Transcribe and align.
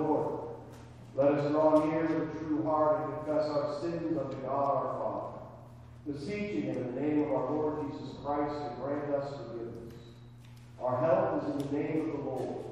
Lord. 0.00 0.40
Let 1.14 1.32
us 1.32 1.50
draw 1.50 1.84
near 1.86 2.02
with 2.02 2.36
a 2.36 2.38
true 2.38 2.62
heart 2.64 3.04
and 3.04 3.14
confess 3.16 3.48
our 3.50 3.80
sins 3.80 4.16
unto 4.16 4.36
God 4.42 4.86
our 4.86 4.98
Father, 4.98 6.18
beseeching 6.18 6.62
Him 6.62 6.76
in 6.76 6.94
the 6.94 7.00
name 7.00 7.22
of 7.22 7.32
our 7.32 7.50
Lord 7.50 7.90
Jesus 7.90 8.14
Christ 8.24 8.54
to 8.54 8.80
grant 8.80 9.12
us 9.14 9.34
forgiveness. 9.36 9.94
Our 10.80 10.98
help 11.00 11.42
is 11.42 11.50
in 11.50 11.58
the 11.58 11.78
name 11.78 12.00
of 12.00 12.16
the 12.16 12.22
Lord. 12.30 12.64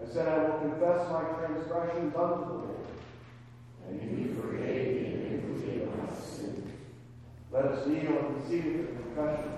I 0.00 0.12
said, 0.12 0.28
I 0.28 0.38
will 0.38 0.58
confess 0.58 1.10
my 1.10 1.22
transgressions 1.22 2.14
unto 2.14 2.44
the 2.44 2.52
Lord. 2.52 2.86
And 3.88 4.00
He 4.00 4.34
forgave 4.34 4.96
me 4.96 5.26
and 5.26 5.42
forgave 5.42 5.88
my 5.96 6.14
sin. 6.16 6.72
Let 7.50 7.64
us 7.66 7.86
kneel 7.86 8.18
and 8.18 8.42
be 8.42 8.48
seated 8.48 8.88
for 8.88 8.94
confession. 9.02 9.57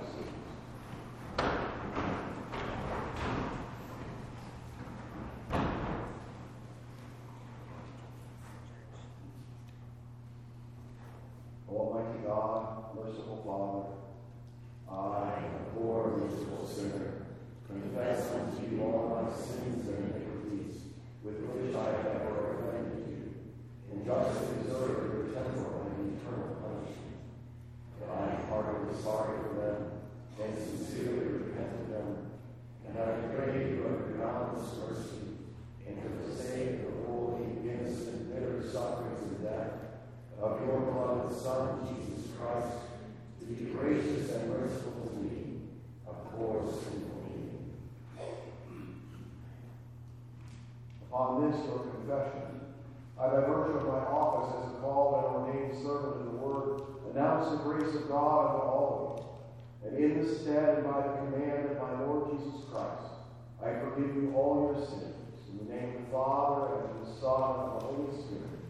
Father, 66.11 66.75
and 66.75 67.05
to 67.05 67.11
the 67.11 67.21
Son, 67.21 67.61
and 67.61 67.81
the 67.81 67.87
Holy 67.87 68.23
Spirit. 68.23 68.61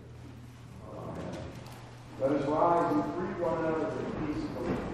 Amen. 0.95 1.39
Let 2.21 2.33
us 2.33 2.49
rise 2.49 2.93
and 2.93 3.15
greet 3.15 3.39
one 3.39 3.65
another 3.65 3.89
in 3.89 4.35
peace. 4.35 4.90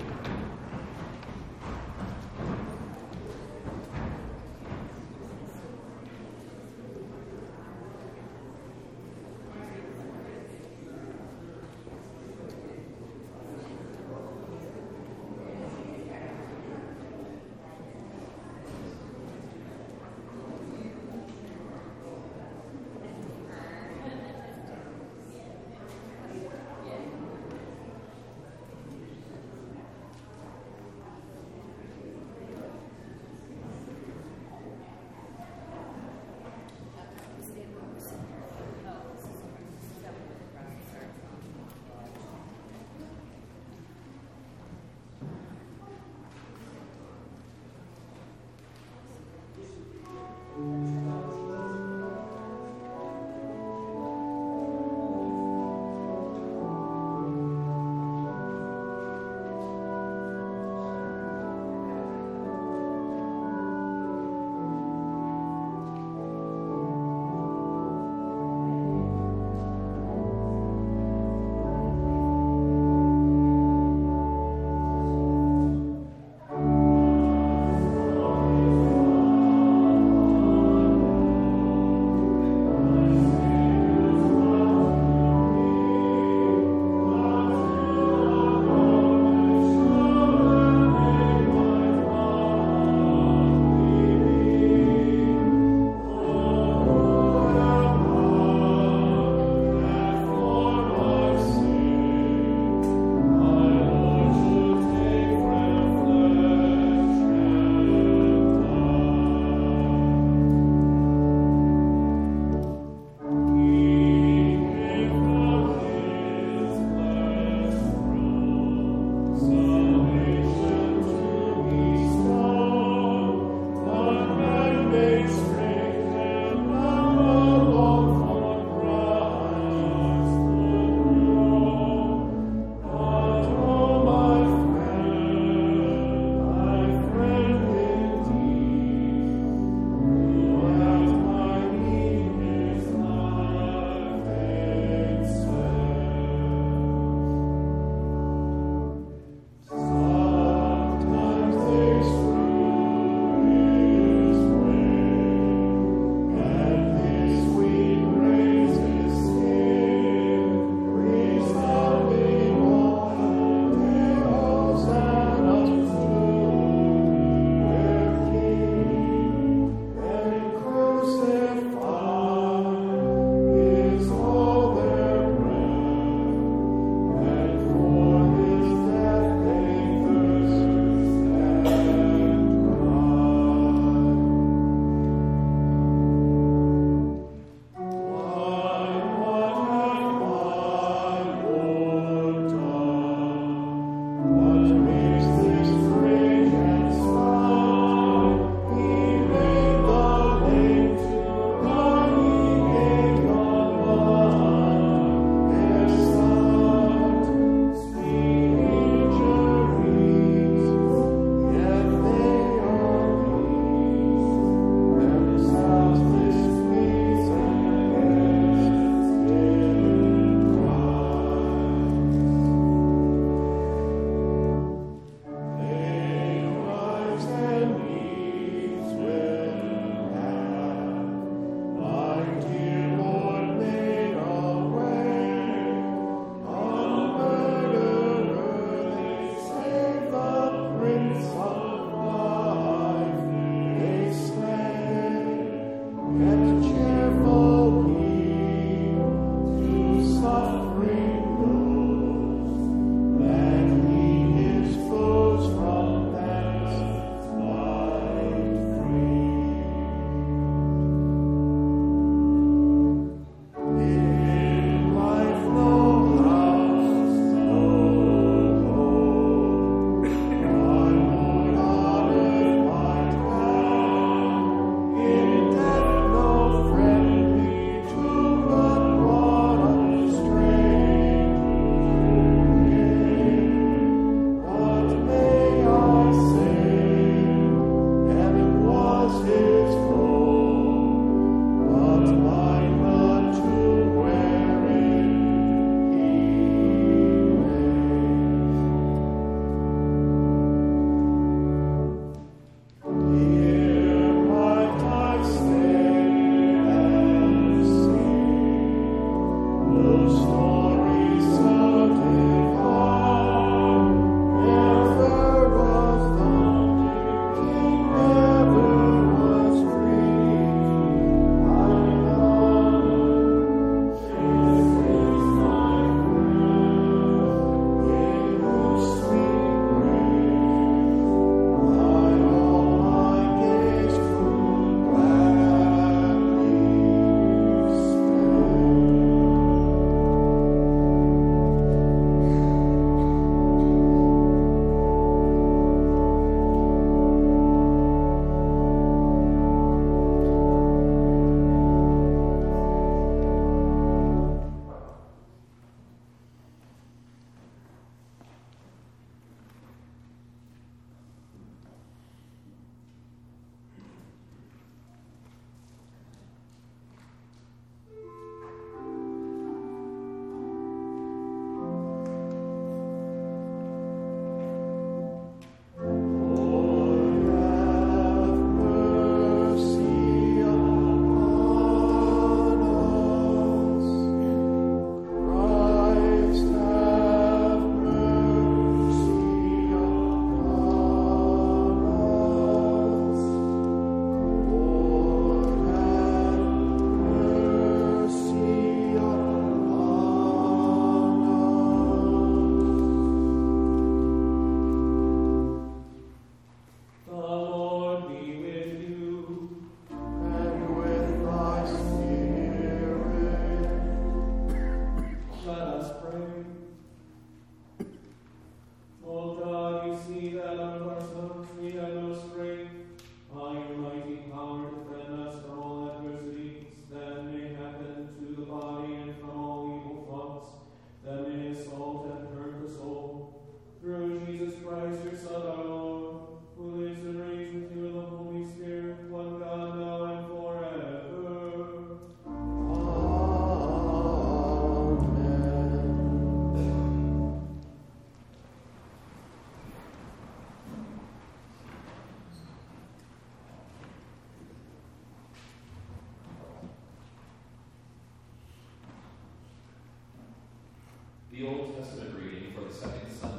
Shall 461.36 461.46
Old 461.46 461.76
Testament 461.76 462.14
reading 462.16 462.50
for 462.54 462.62
the 462.62 462.72
multitude 462.72 463.22
of 463.22 463.35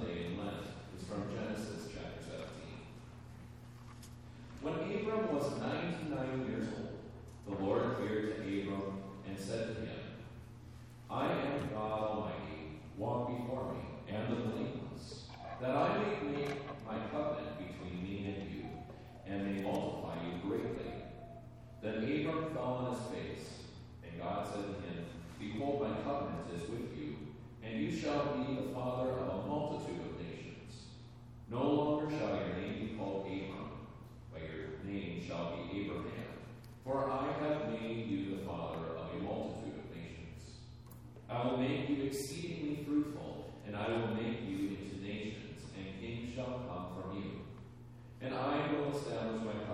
and 48.21 48.33
I 48.33 48.67
will 48.71 48.91
establish 48.91 49.43
my 49.43 49.66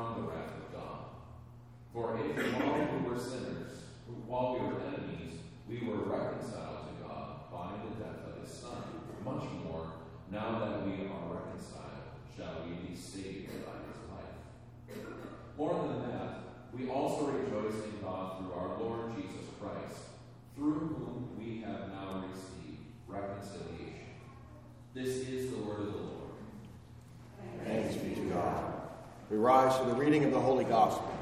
from 0.00 0.22
the 0.22 0.28
wrath 0.30 0.56
of 0.56 0.72
God. 0.72 0.98
For 1.92 2.16
if 2.16 2.54
while 2.54 2.88
we 2.96 3.10
were 3.10 3.18
sinners, 3.18 3.84
while 4.26 4.54
we 4.54 4.60
were 4.60 4.80
enemies, 4.80 5.40
we 5.68 5.86
were 5.86 6.04
reconciled 6.08 6.88
to 6.88 7.04
God 7.04 7.52
by 7.52 7.72
the 7.84 8.02
death 8.02 8.24
of 8.28 8.40
his 8.40 8.50
Son, 8.50 8.80
much 9.24 9.44
more, 9.62 9.92
now 10.30 10.58
that 10.58 10.86
we 10.86 11.04
are 11.04 11.36
reconciled, 11.36 12.16
shall 12.34 12.64
we 12.64 12.88
be 12.88 12.96
saved 12.96 13.48
by 13.66 13.76
his 13.84 14.00
life. 14.08 15.04
More 15.58 15.86
than 15.86 16.10
that, 16.10 16.38
we 16.72 16.88
also 16.88 17.26
rejoice 17.26 17.84
in 17.84 18.00
God 18.00 18.38
through 18.38 18.54
our 18.54 18.80
Lord 18.80 19.16
Jesus 19.16 19.52
Christ, 19.60 20.00
through 20.56 20.96
whom 20.96 21.36
we 21.38 21.60
have 21.60 21.88
now 21.88 22.24
received 22.26 22.80
reconciliation. 23.06 24.16
This 24.94 25.28
is 25.28 25.50
the 25.50 25.58
word 25.58 25.80
of 25.80 25.92
the 25.92 25.98
Lord. 25.98 26.30
Thanks 27.66 27.96
be 27.96 28.14
to 28.14 28.30
God. 28.30 28.79
We 29.30 29.36
rise 29.36 29.78
for 29.78 29.84
the 29.84 29.94
reading 29.94 30.24
of 30.24 30.32
the 30.32 30.40
Holy 30.40 30.64
Gospel. 30.64 31.19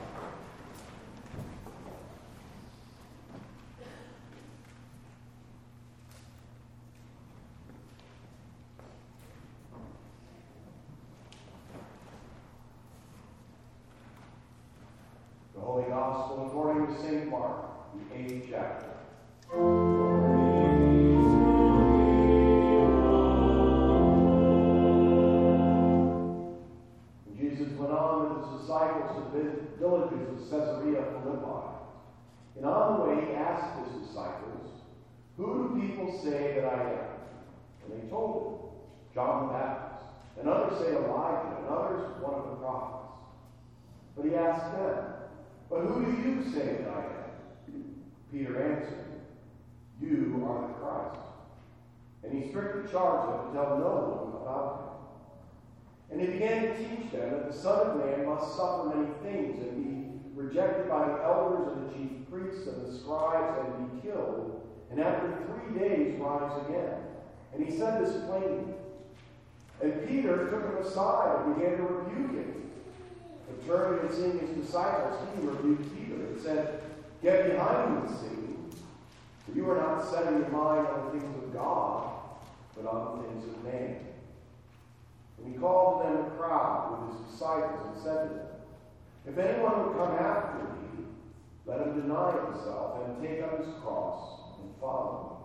People 35.75 36.21
say 36.23 36.55
that 36.55 36.65
I 36.65 36.83
am? 36.83 37.09
And 37.85 38.03
they 38.03 38.09
told 38.09 38.37
him, 38.47 39.15
John 39.15 39.49
the 39.49 39.53
Baptist. 39.55 40.05
And 40.39 40.49
others 40.49 40.79
say 40.79 40.95
Elijah, 40.95 41.57
and 41.59 41.69
others 41.69 42.23
one 42.23 42.35
of 42.35 42.51
the 42.51 42.57
prophets. 42.57 43.13
But 44.17 44.27
he 44.27 44.35
asked 44.35 44.73
them, 44.73 45.05
But 45.69 45.81
who 45.81 46.05
do 46.05 46.13
you 46.13 46.53
say 46.53 46.83
that 46.83 46.91
I 46.91 47.01
am? 47.01 47.19
Peter 48.31 48.63
answered, 48.63 49.23
You 50.01 50.45
are 50.47 50.69
the 50.69 50.75
Christ. 50.75 51.21
And 52.23 52.33
he 52.33 52.51
strictly 52.51 52.91
charged 52.91 53.33
them 53.33 53.49
to 53.49 53.55
tell 53.55 53.79
no 53.79 54.31
one 54.31 54.43
about 54.43 54.73
him. 54.75 54.89
And 56.11 56.21
he 56.21 56.27
began 56.39 56.63
to 56.63 56.75
teach 56.77 57.13
them 57.13 57.31
that 57.31 57.53
the 57.53 57.59
Son 57.59 57.87
of 57.87 57.97
Man 58.05 58.27
must 58.27 58.57
suffer 58.57 58.95
many 58.95 59.13
things 59.23 59.61
and 59.63 59.85
be 59.85 60.41
rejected 60.41 60.89
by 60.89 61.07
the 61.07 61.23
elders 61.25 61.73
and 61.73 61.89
the 61.89 61.95
chief 61.95 62.31
priests 62.31 62.67
and 62.67 62.87
the 62.87 62.99
scribes 62.99 63.59
and 63.59 64.03
be 64.03 64.09
killed, 64.09 64.58
and 64.91 65.01
after 65.01 65.45
three 65.47 65.79
days 65.79 66.19
rise 66.21 66.67
again. 66.67 66.95
And 67.55 67.67
he 67.67 67.77
said 67.77 68.05
this 68.05 68.25
plainly. 68.25 68.75
And 69.83 70.09
Peter 70.09 70.49
took 70.49 70.65
him 70.65 70.77
aside 70.85 71.45
and 71.45 71.55
began 71.55 71.77
to 71.77 71.83
rebuke 71.83 72.33
him. 72.33 72.71
But 73.47 73.67
turning 73.67 74.07
and 74.07 74.15
seeing 74.15 74.39
his 74.39 74.67
disciples, 74.67 75.21
he 75.35 75.47
rebuked 75.47 75.95
Peter 75.97 76.15
and 76.15 76.41
said, 76.41 76.83
Get 77.23 77.51
behind 77.51 78.03
me, 78.03 78.11
Satan, 78.21 78.71
for 79.45 79.57
you 79.57 79.71
are 79.71 79.77
not 79.77 80.11
setting 80.11 80.39
your 80.39 80.49
mind 80.49 80.87
on 80.87 81.07
the 81.07 81.21
things 81.21 81.37
of 81.37 81.53
God, 81.53 82.13
but 82.77 82.87
on 82.87 83.19
the 83.19 83.29
things 83.29 83.45
of 83.45 83.65
man. 83.65 83.97
And 85.39 85.53
he 85.53 85.59
called 85.59 86.05
them 86.05 86.27
a 86.27 86.31
crowd 86.31 87.09
with 87.09 87.19
his 87.19 87.33
disciples 87.33 87.95
and 87.95 88.03
said 88.03 88.29
to 88.29 88.35
them, 88.35 88.47
If 89.27 89.39
anyone 89.39 89.87
would 89.87 89.97
come 89.97 90.13
after 90.13 90.59
me, 90.65 91.05
let 91.67 91.81
him 91.81 92.01
deny 92.01 92.33
himself 92.33 93.01
and 93.05 93.23
take 93.23 93.43
up 93.43 93.59
his 93.59 93.75
cross 93.83 94.38
and 94.38 94.38
follow. 94.81 95.39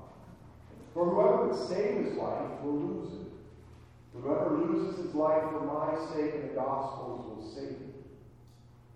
For 0.93 1.05
whoever 1.09 1.47
would 1.47 1.67
save 1.67 2.05
his 2.05 2.17
life 2.17 2.61
will 2.63 2.79
lose 2.79 3.13
it. 3.13 3.27
Whoever 4.13 4.57
loses 4.57 5.05
his 5.05 5.15
life 5.15 5.41
for 5.51 5.65
my 5.65 5.95
sake 6.13 6.35
and 6.35 6.51
the 6.51 6.53
gospel's 6.53 7.25
will 7.25 7.51
save 7.55 7.71
it. 7.71 7.93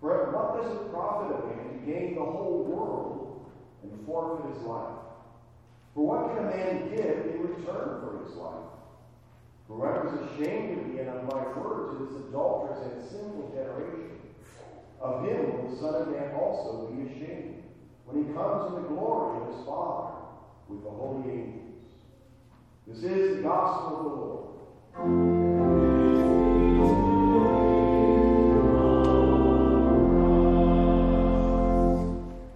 For 0.00 0.30
what 0.32 0.62
does 0.62 0.72
it 0.72 0.90
profit 0.92 1.36
a 1.36 1.46
man 1.46 1.72
to 1.72 1.92
gain 1.92 2.14
the 2.14 2.24
whole 2.24 2.62
world 2.64 3.50
and 3.82 4.06
forfeit 4.06 4.54
his 4.54 4.62
life? 4.62 4.94
For 5.94 6.06
what 6.06 6.28
can 6.28 6.46
a 6.46 6.50
man 6.56 6.96
give 6.96 7.34
in 7.34 7.42
return 7.42 7.98
for 8.00 8.22
his 8.24 8.36
life? 8.36 8.70
Whoever 9.66 10.06
is 10.06 10.30
ashamed 10.30 10.78
of 10.78 10.86
me 10.86 11.00
and 11.00 11.08
of 11.08 11.24
my 11.24 11.42
words 11.58 11.98
in 11.98 12.06
this 12.06 12.28
adulterous 12.28 12.78
and 12.86 13.10
sinful 13.10 13.50
generation, 13.52 14.16
of 15.00 15.24
him 15.26 15.52
will 15.52 15.70
the 15.70 15.80
Son 15.80 15.94
of 15.94 16.08
Man 16.08 16.32
also 16.34 16.94
be 16.94 17.10
ashamed, 17.10 17.62
when 18.06 18.24
he 18.24 18.32
comes 18.32 18.70
in 18.70 18.82
the 18.82 18.88
glory 18.88 19.42
of 19.42 19.54
his 19.54 19.66
Father 19.66 20.07
with 20.68 20.84
the 20.84 20.90
holy 20.90 21.30
angels. 21.30 21.64
This 22.86 23.04
is 23.04 23.36
the 23.36 23.42
gospel 23.42 23.96
of 23.96 24.04
the 24.04 24.08
Lord. 24.08 24.44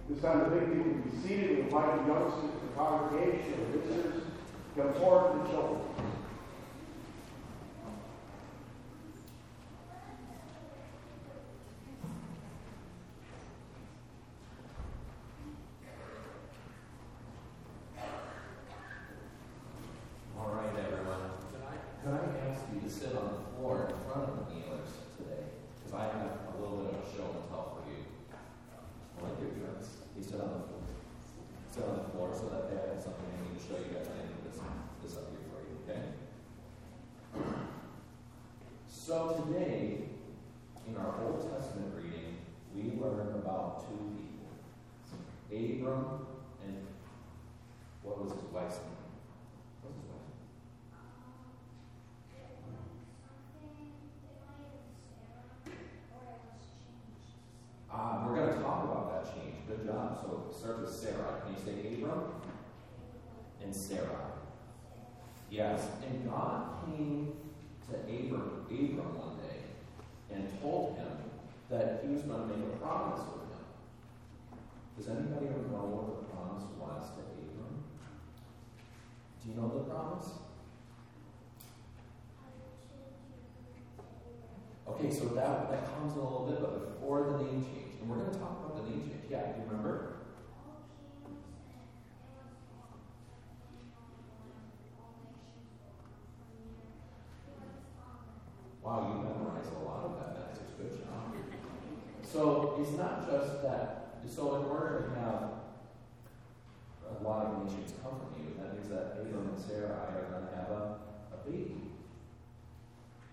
This 0.09 0.21
time 0.21 0.39
the 0.39 0.55
big 0.55 0.65
people 0.73 0.91
be 0.93 1.27
seated 1.27 1.49
and 1.51 1.59
invite 1.59 2.05
the 2.05 2.13
youngsters, 2.13 2.51
the 2.61 2.75
congregation, 2.75 3.53
the 3.71 3.79
visitors, 3.79 4.23
come 4.75 4.93
forth 4.93 5.35
and 5.35 5.47
show 5.49 5.81
them. 5.97 6.22
So 39.05 39.45
today, 39.45 39.97
in 40.87 40.95
our 40.95 41.25
Old 41.25 41.41
Testament 41.41 41.93
reading, 41.93 42.37
we 42.73 42.83
learn 43.03 43.35
about 43.35 43.83
two 43.85 43.97
people. 44.15 44.47
Abram 45.51 46.25
and 46.63 46.87
what 48.01 48.23
was 48.23 48.31
his 48.31 48.43
wife's 48.43 48.77
name? 48.77 49.03
Was 49.83 49.93
his? 49.93 50.05
Ah, 57.91 58.25
we're 58.25 58.35
going 58.37 58.55
to 58.55 58.61
talk 58.61 58.85
about 58.85 59.25
that 59.25 59.35
change. 59.35 59.55
Good 59.67 59.85
job. 59.85 60.17
So 60.21 60.45
it 60.49 60.55
starts 60.55 60.79
with 60.79 60.95
Sarah. 60.95 61.41
Can 61.43 61.53
you 61.53 61.59
say 61.65 61.93
Abram? 61.93 62.21
And 63.61 63.75
Sarah. 63.75 64.31
Yes. 65.51 65.81
And 66.07 66.25
God 66.25 66.85
came 66.85 67.33
to 67.89 67.99
Abram, 67.99 68.65
Abram 68.69 69.13
one 69.19 69.37
day 69.37 69.59
and 70.33 70.49
told 70.61 70.97
him 70.97 71.11
that 71.69 72.01
he 72.03 72.13
was 72.13 72.23
going 72.23 72.41
to 72.41 72.57
make 72.57 72.65
a 72.65 72.77
promise 72.77 73.19
with 73.19 73.43
him. 73.51 73.63
Does 74.97 75.07
anybody 75.09 75.47
ever 75.47 75.67
know 75.69 75.85
what 75.91 76.05
the 76.17 76.25
promise 76.33 76.63
was 76.79 77.03
to 77.13 77.21
Abram? 77.21 77.83
Do 79.41 79.49
you 79.49 79.55
know 79.55 79.69
the 79.69 79.83
promise? 79.89 80.29
Okay, 84.87 85.11
so 85.11 85.32
that, 85.43 85.69
that 85.71 85.93
comes 85.93 86.13
in 86.13 86.19
a 86.19 86.23
little 86.23 86.47
bit, 86.47 86.61
but 86.61 86.95
before 86.95 87.23
the 87.31 87.43
name 87.43 87.63
change, 87.63 87.99
and 87.99 88.09
we're 88.09 88.17
going 88.17 88.31
to 88.31 88.39
talk 88.39 88.63
about 88.63 88.83
the 88.83 88.89
name 88.89 89.01
change. 89.01 89.27
Yeah, 89.29 89.51
do 89.51 89.59
you 89.59 89.67
remember? 89.67 90.13
Wow, 98.81 99.07
you 99.07 99.15
memorized 99.23 99.71
a 99.75 99.83
lot 99.83 100.03
of 100.03 100.11
that 100.19 100.47
message. 100.47 100.71
Good 100.77 101.03
job. 101.03 101.35
So 102.23 102.77
it's 102.79 102.97
not 102.97 103.29
just 103.29 103.63
that. 103.63 103.99
So 104.27 104.55
in 104.55 104.65
order 104.65 105.07
to 105.07 105.19
have 105.19 105.43
a 107.19 107.23
lot 107.23 107.45
of 107.45 107.65
nations 107.65 107.93
come 108.01 108.19
from 108.19 108.41
you, 108.41 108.55
that 108.59 108.75
means 108.75 108.89
that 108.89 109.19
Abram 109.21 109.51
and 109.53 109.59
Sarah 109.59 110.07
are 110.07 110.27
going 110.31 110.47
to 110.47 110.55
have 110.55 110.69
a, 110.71 110.97
a 111.31 111.37
baby. 111.45 111.91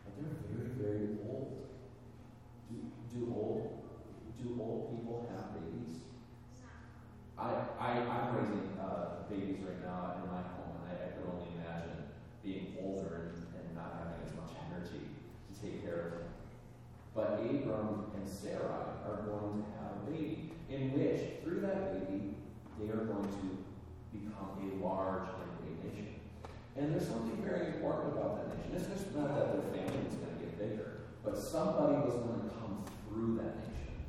But 0.05 0.13
they're 0.19 0.39
very, 0.51 0.71
very 0.79 1.19
old. 1.27 1.67
Do, 2.71 2.77
do 3.13 3.35
old 3.35 3.83
do 4.41 4.57
old 4.61 4.95
people 4.95 5.27
have 5.35 5.55
babies? 5.55 5.97
I, 7.37 7.67
I 7.79 7.89
I'm 8.07 8.37
raising 8.37 8.79
uh, 8.79 9.27
babies 9.29 9.59
right 9.67 9.83
now 9.83 10.23
in 10.23 10.31
my 10.31 10.43
home, 10.43 10.79
and 10.79 10.87
I, 10.87 11.07
I 11.07 11.09
could 11.13 11.27
only 11.27 11.51
imagine 11.59 12.07
being 12.45 12.77
older 12.83 13.35
and, 13.35 13.43
and 13.59 13.75
not 13.75 13.99
having 13.99 14.23
as 14.25 14.35
much 14.37 14.55
energy 14.71 15.11
to 15.49 15.53
take 15.61 15.83
care 15.83 16.01
of 16.07 16.11
them. 16.13 16.29
But 17.15 17.41
Abram 17.43 18.13
and 18.15 18.29
Sarah 18.29 18.95
are 19.05 19.23
going 19.27 19.65
to 19.65 19.69
have 19.83 19.99
a 19.99 20.11
baby, 20.11 20.53
in 20.71 20.93
which, 20.93 21.43
through 21.43 21.61
that 21.63 21.93
baby, 21.93 22.35
they 22.79 22.89
are 22.89 23.05
going 23.21 23.33
to 23.33 24.17
become 24.17 24.57
a 24.57 24.85
large 24.85 25.29
and 25.29 25.53
great 25.61 25.93
nation. 25.93 26.21
And 26.77 26.95
there's 26.95 27.07
something 27.07 27.43
very 27.45 27.67
important 27.77 28.17
about 28.17 28.41
that 28.41 28.57
nation. 28.57 28.73
It's 28.77 28.89
just 28.89 29.15
not 29.17 29.35
that 29.35 29.53
their 29.53 29.85
family 29.85 30.09
is 30.09 30.15
going 30.17 30.35
to 30.37 30.41
get 30.41 30.59
bigger, 30.59 31.01
but 31.25 31.37
somebody 31.37 32.01
was 32.01 32.15
going 32.15 32.49
to 32.49 32.55
come 32.57 32.85
through 33.09 33.37
that 33.37 33.61
nation. 33.61 34.01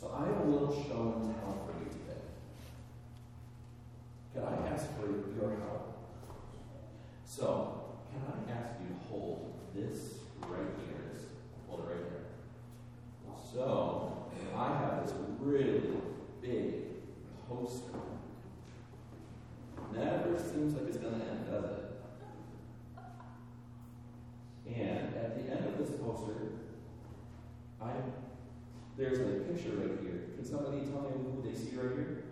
So 0.00 0.12
I 0.16 0.26
have 0.28 0.46
a 0.46 0.50
little 0.50 0.72
show 0.72 1.20
and 1.20 1.34
tell 1.36 1.66
for 1.66 1.76
you 1.78 1.90
today. 1.90 2.24
Can 4.34 4.44
I 4.44 4.72
ask 4.72 4.86
for 4.96 5.06
your 5.06 5.56
help? 5.60 5.98
So, 7.24 7.96
can 8.12 8.22
I 8.24 8.52
ask 8.52 8.80
you 8.80 8.88
to 8.88 9.08
hold 9.10 9.52
this 9.74 10.20
right 10.48 10.72
here? 10.86 11.12
This, 11.12 11.24
hold 11.68 11.80
it 11.80 11.92
right 11.92 11.96
here. 11.96 12.24
So, 13.52 14.30
I 14.56 14.68
have 14.68 15.04
this 15.04 15.14
really 15.40 15.95
Never 19.92 20.38
seems 20.38 20.74
like 20.74 20.88
it's 20.88 20.98
going 20.98 21.18
to 21.18 21.26
end, 21.26 21.46
does 21.50 21.64
it? 21.64 21.86
And 24.76 25.14
at 25.16 25.36
the 25.36 25.52
end 25.52 25.66
of 25.66 25.78
this 25.78 25.90
poster, 26.00 26.52
I 27.80 27.92
there's 28.96 29.18
a 29.18 29.44
picture 29.44 29.76
right 29.76 30.00
here. 30.00 30.30
Can 30.36 30.44
somebody 30.44 30.80
tell 30.80 31.02
me 31.02 31.10
who 31.12 31.42
they 31.42 31.54
see 31.54 31.76
right 31.76 31.94
here? 31.94 32.24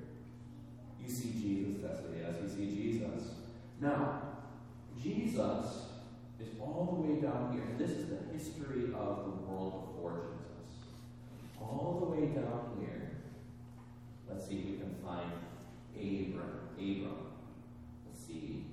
You 1.03 1.11
see 1.11 1.33
Jesus. 1.33 1.83
That's 1.83 2.01
what 2.01 2.17
yes. 2.17 2.37
You 2.43 2.49
see 2.49 2.75
Jesus. 2.75 3.33
Now, 3.81 4.23
Jesus 5.03 5.89
is 6.41 6.49
all 6.59 7.03
the 7.03 7.13
way 7.13 7.21
down 7.21 7.53
here. 7.53 7.65
And 7.65 7.79
this 7.79 7.91
is 7.91 8.09
the 8.09 8.19
history 8.33 8.85
of 8.95 9.25
the 9.25 9.31
world 9.45 9.95
before 9.95 10.29
Jesus. 10.31 10.89
All 11.61 11.99
the 12.01 12.21
way 12.21 12.29
down 12.29 12.79
here. 12.81 13.04
Let's 14.35 14.49
see 14.49 14.57
if 14.57 14.65
we 14.65 14.73
can 14.79 14.97
find 15.05 15.31
Abram. 15.95 16.59
Abram. 16.77 17.27
Let's 18.05 18.27
see. 18.27 18.65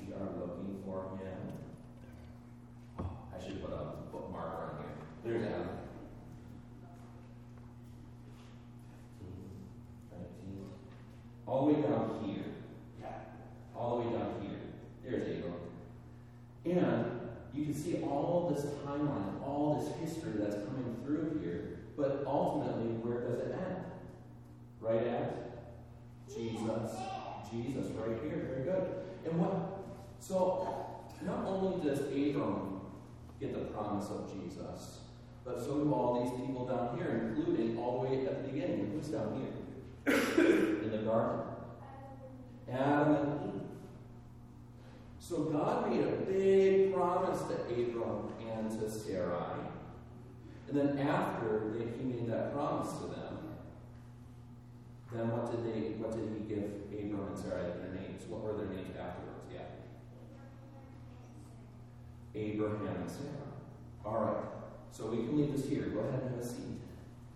We 0.00 0.14
are 0.14 0.40
looking 0.40 0.82
for 0.86 1.18
him. 1.18 1.52
I 2.98 3.44
should 3.44 3.62
put 3.62 3.72
a 3.72 4.10
bookmark 4.10 4.54
on 4.56 4.70
here. 4.78 4.94
There's 5.22 5.52
Adam. 5.52 5.68
19. 10.12 10.70
All 11.46 11.66
the 11.66 11.72
way 11.74 11.82
down 11.82 12.24
here. 12.24 12.44
Yeah. 13.02 13.08
All 13.76 13.98
the 13.98 14.08
way 14.08 14.18
down 14.18 14.32
here. 14.40 14.60
There's 15.04 15.38
Abram. 15.38 15.60
And 16.64 17.20
you 17.52 17.66
can 17.66 17.74
see 17.74 18.02
all 18.02 18.50
this 18.54 18.64
timeline, 18.64 19.42
all 19.44 19.78
this 19.78 19.94
history 20.00 20.32
that's 20.36 20.54
coming 20.54 20.96
through 21.04 21.38
here. 21.42 21.80
But 21.98 22.24
ultimately, 22.26 22.94
where 23.02 23.28
does 23.28 23.40
it 23.40 23.52
end? 23.52 23.87
Right 24.80 25.06
at 25.06 25.48
Jesus. 26.28 26.96
Jesus, 27.50 27.86
right 27.92 28.18
here. 28.22 28.48
Very 28.50 28.64
good. 28.64 28.88
And 29.24 29.40
what? 29.40 29.84
So, 30.20 30.94
not 31.22 31.44
only 31.46 31.84
does 31.88 32.00
Abram 32.00 32.80
get 33.40 33.54
the 33.54 33.72
promise 33.72 34.10
of 34.10 34.30
Jesus, 34.32 34.98
but 35.44 35.60
so 35.60 35.78
do 35.78 35.92
all 35.94 36.22
these 36.22 36.32
people 36.46 36.66
down 36.66 36.98
here, 36.98 37.34
including 37.34 37.78
all 37.78 38.02
the 38.02 38.08
way 38.08 38.26
at 38.26 38.42
the 38.42 38.48
beginning. 38.48 38.90
Who's 38.92 39.08
down 39.08 39.40
here? 39.40 40.14
In 40.84 40.90
the 40.90 40.98
garden. 40.98 41.40
Adam 42.70 43.14
and 43.14 43.54
Eve. 43.54 43.62
So 45.18 45.44
God 45.44 45.90
made 45.90 46.00
a 46.06 46.10
big 46.26 46.94
promise 46.94 47.40
to 47.42 47.54
Abram 47.54 48.32
and 48.40 48.70
to 48.78 48.90
Sarai. 48.90 49.58
And 50.68 50.78
then 50.78 50.98
after 50.98 51.74
he 51.78 52.04
made 52.04 52.30
that 52.30 52.52
promise 52.52 52.92
to 52.98 53.06
them, 53.06 53.27
then 55.12 55.30
what 55.32 55.50
did 55.50 55.64
they 55.64 55.96
what 55.96 56.12
did 56.12 56.28
he 56.36 56.44
give 56.44 56.68
Abram 56.92 57.32
and 57.32 57.38
Sarai 57.38 57.72
their 57.80 57.96
names? 57.96 58.28
What 58.28 58.42
were 58.42 58.56
their 58.56 58.68
names 58.68 58.92
afterwards? 58.96 59.48
Yeah. 59.48 59.72
Abraham 62.34 63.02
and 63.02 63.10
Sarah. 63.10 63.48
All 64.04 64.20
right. 64.20 64.44
So 64.92 65.06
we 65.06 65.24
can 65.24 65.38
leave 65.38 65.52
this 65.52 65.68
here. 65.68 65.88
Go 65.88 66.00
ahead 66.00 66.22
and 66.22 66.34
have 66.34 66.44
a 66.44 66.46
seat. 66.46 66.80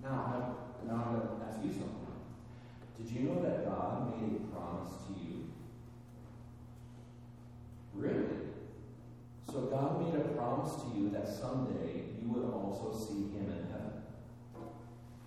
Now, 0.02 0.56
now 0.86 0.94
I'm 0.94 1.14
going 1.14 1.40
to 1.40 1.46
ask 1.46 1.64
you 1.64 1.72
something. 1.72 2.02
Did 2.98 3.10
you 3.10 3.28
know 3.28 3.42
that 3.42 3.64
God 3.64 4.20
made 4.20 4.36
a 4.36 4.44
promise 4.54 4.90
to 5.06 5.12
you? 5.12 5.50
Really? 7.94 8.52
So 9.46 9.62
God 9.62 10.00
made 10.02 10.20
a 10.20 10.28
promise 10.28 10.74
to 10.82 10.98
you 10.98 11.10
that 11.10 11.28
someday 11.28 12.04
you 12.20 12.28
would 12.28 12.52
also 12.52 12.92
see 12.92 13.32
Him 13.36 13.46
in 13.46 13.66
heaven. 13.70 14.02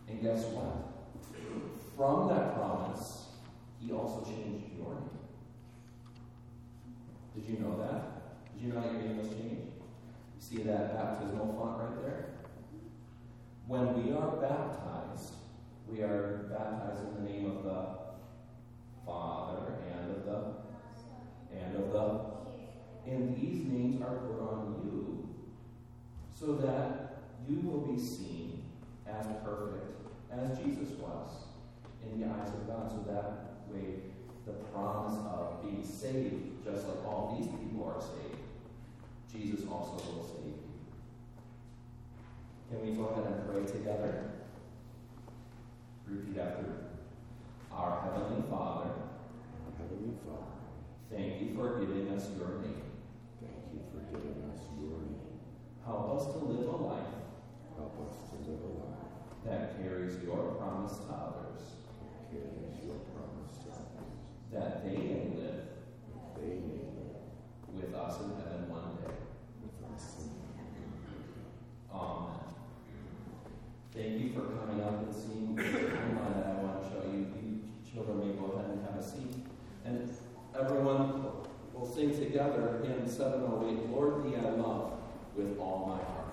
And 0.07 0.21
guess 0.21 0.45
what? 0.45 0.94
From 1.95 2.27
that 2.27 2.55
promise, 2.55 3.27
He 3.79 3.93
also 3.93 4.25
changed 4.25 4.65
your 4.77 4.95
name. 4.95 5.09
Did 7.33 7.45
you 7.45 7.59
know 7.59 7.77
that? 7.77 8.53
Did 8.53 8.67
you 8.67 8.73
know 8.73 8.81
that 8.81 8.91
your 8.91 9.01
name 9.01 9.17
was 9.17 9.29
changed? 9.29 9.71
You 9.71 10.39
See 10.39 10.63
that 10.63 10.93
baptismal 10.93 11.55
font 11.57 11.79
right 11.79 12.03
there? 12.03 12.25
When 13.67 14.03
we 14.03 14.11
are 14.11 14.35
baptized, 14.35 15.35
we 15.89 16.01
are 16.01 16.49
baptized 16.49 17.07
in 17.07 17.23
the 17.23 17.31
name 17.31 17.45
of 17.49 17.63
the 17.63 17.85
Father, 19.05 19.75
and 19.89 20.17
of 20.17 20.25
the, 20.25 21.57
and 21.57 21.75
of 21.77 21.93
the. 21.93 23.09
And 23.09 23.35
these 23.37 23.65
names 23.65 24.01
are 24.01 24.17
put 24.17 24.41
on 24.41 24.81
you, 24.83 25.29
so 26.37 26.55
that 26.55 27.21
you 27.47 27.61
will 27.61 27.87
be 27.87 27.97
seen 27.97 28.63
as 29.07 29.25
perfect 29.45 30.01
as 30.31 30.57
Jesus 30.57 30.89
was 30.99 31.45
in 32.11 32.21
the 32.21 32.27
eyes 32.27 32.49
of 32.49 32.67
God. 32.67 32.89
So 32.89 33.03
that 33.11 33.55
way, 33.69 34.11
the 34.45 34.53
promise 34.73 35.17
of 35.25 35.61
being 35.63 35.83
saved, 35.83 36.63
just 36.63 36.87
like 36.87 37.05
all 37.05 37.35
these 37.37 37.47
people 37.47 37.85
are 37.85 38.01
saved, 38.01 38.41
Jesus 39.31 39.65
also 39.69 39.95
will 40.11 40.23
save 40.23 40.45
you. 40.45 40.63
Can 42.69 42.85
we 42.85 42.95
go 42.95 43.09
ahead 43.09 43.25
and 43.31 43.49
pray 43.49 43.65
together? 43.65 44.31
Repeat 46.07 46.37
after 46.39 46.63
me. 46.63 46.75
Our 47.71 48.01
Heavenly 48.01 48.43
Father, 48.49 48.91
Heavenly 49.77 50.15
Father, 50.25 50.55
thank 51.11 51.41
you 51.41 51.55
for 51.55 51.79
giving 51.79 52.09
us 52.15 52.29
your 52.37 52.61
name. 52.61 52.83
thank 53.41 53.73
you 53.73 53.81
for 53.91 53.99
giving 54.11 54.43
us 54.49 54.59
your 54.79 55.01
name. 55.01 55.39
Help 55.83 56.15
us 56.15 56.31
to 56.33 56.45
live 56.45 56.67
a 56.67 56.77
life 56.77 57.15
Help 57.77 58.07
us 58.07 58.29
to 58.31 58.35
live 58.49 58.61
a 58.63 58.73
life 58.87 59.11
that 59.45 59.77
carries 59.77 60.15
your 60.23 60.55
promise 60.55 60.95
to 60.97 61.11
others, 61.11 61.59
that 61.99 62.31
carries 62.31 62.79
your 62.87 62.95
promise 63.11 63.51
to 63.63 63.69
others, 63.75 64.15
that 64.55 64.85
they 64.85 64.95
may 64.97 65.27
live 65.35 65.67
they 66.39 66.47
may 66.47 66.87
live 66.95 67.19
with 67.73 67.93
us 67.93 68.21
in 68.21 68.29
heaven 68.39 68.69
one 68.69 68.95
day. 69.03 69.19
with 69.61 69.93
us 69.93 70.15
in 70.23 70.29
Amen. 71.93 72.39
Thank 73.93 74.21
you 74.21 74.33
for 74.33 74.41
coming 74.55 74.81
up 74.83 75.03
and 75.03 75.13
seeing 75.13 75.55
the 75.55 75.63
timeline 75.63 76.35
that 76.35 76.47
I 76.47 76.63
want 76.63 76.83
to 76.83 76.89
show 76.89 77.03
you. 77.11 77.27
You 77.35 77.61
children 77.91 78.19
may 78.19 78.33
go 78.35 78.53
ahead 78.53 78.71
and 78.71 78.85
have 78.85 78.97
a 78.97 79.03
seat. 79.03 79.45
And 79.85 80.09
everyone 80.57 81.23
will 81.73 81.85
sing 81.85 82.11
together 82.17 82.81
hymn 82.83 83.07
708, 83.07 83.89
Lord, 83.89 84.23
thee 84.23 84.37
I 84.37 84.49
love 84.49 84.93
with 85.35 85.59
all 85.59 85.85
my 85.87 86.03
heart. 86.03 86.24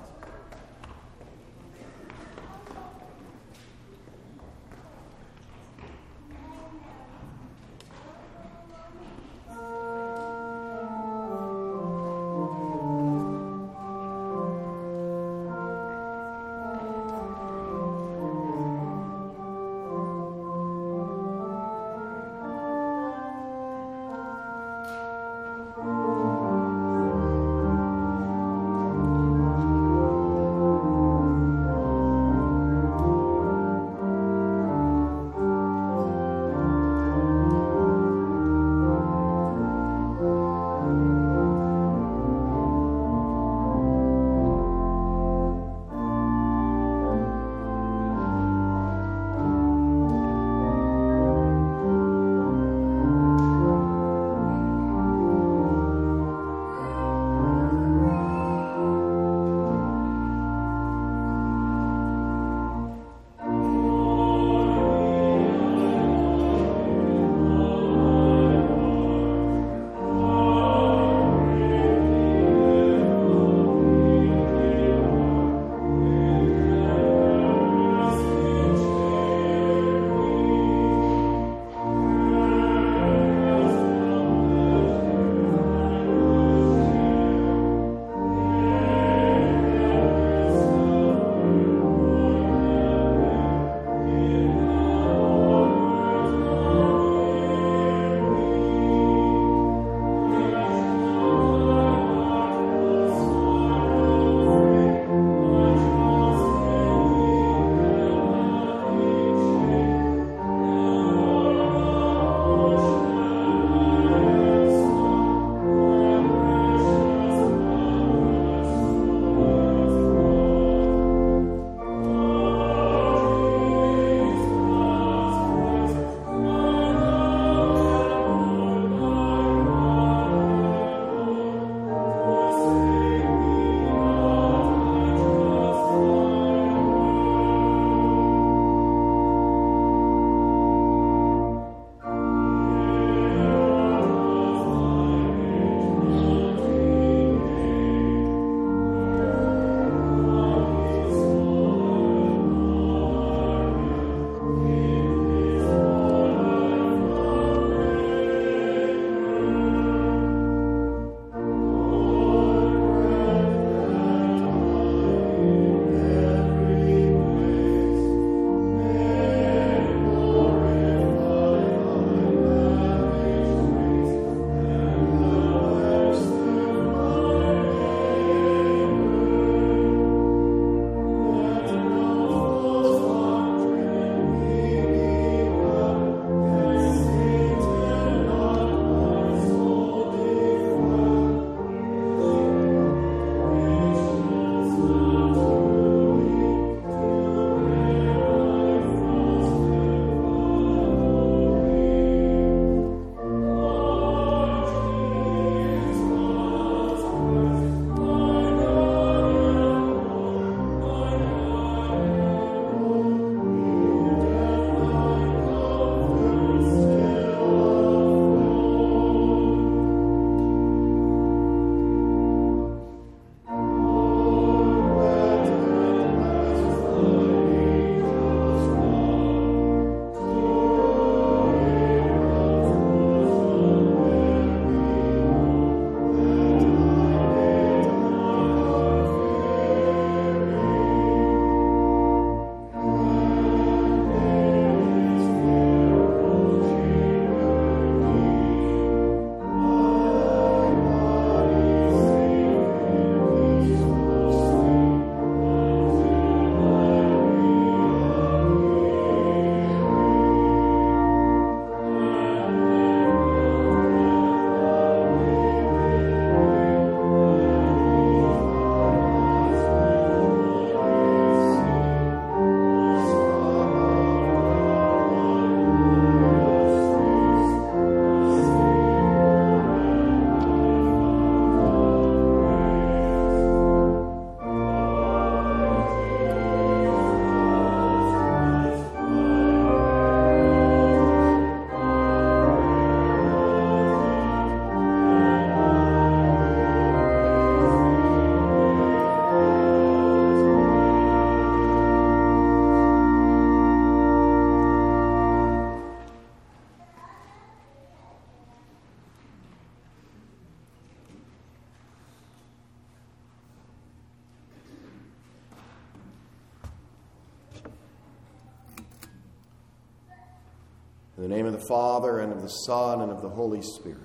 Father, 321.67 322.21
and 322.21 322.33
of 322.33 322.42
the 322.42 322.48
Son, 322.48 323.00
and 323.00 323.10
of 323.10 323.23
the 323.23 323.29
Holy 323.29 323.63
Spirit. 323.63 323.98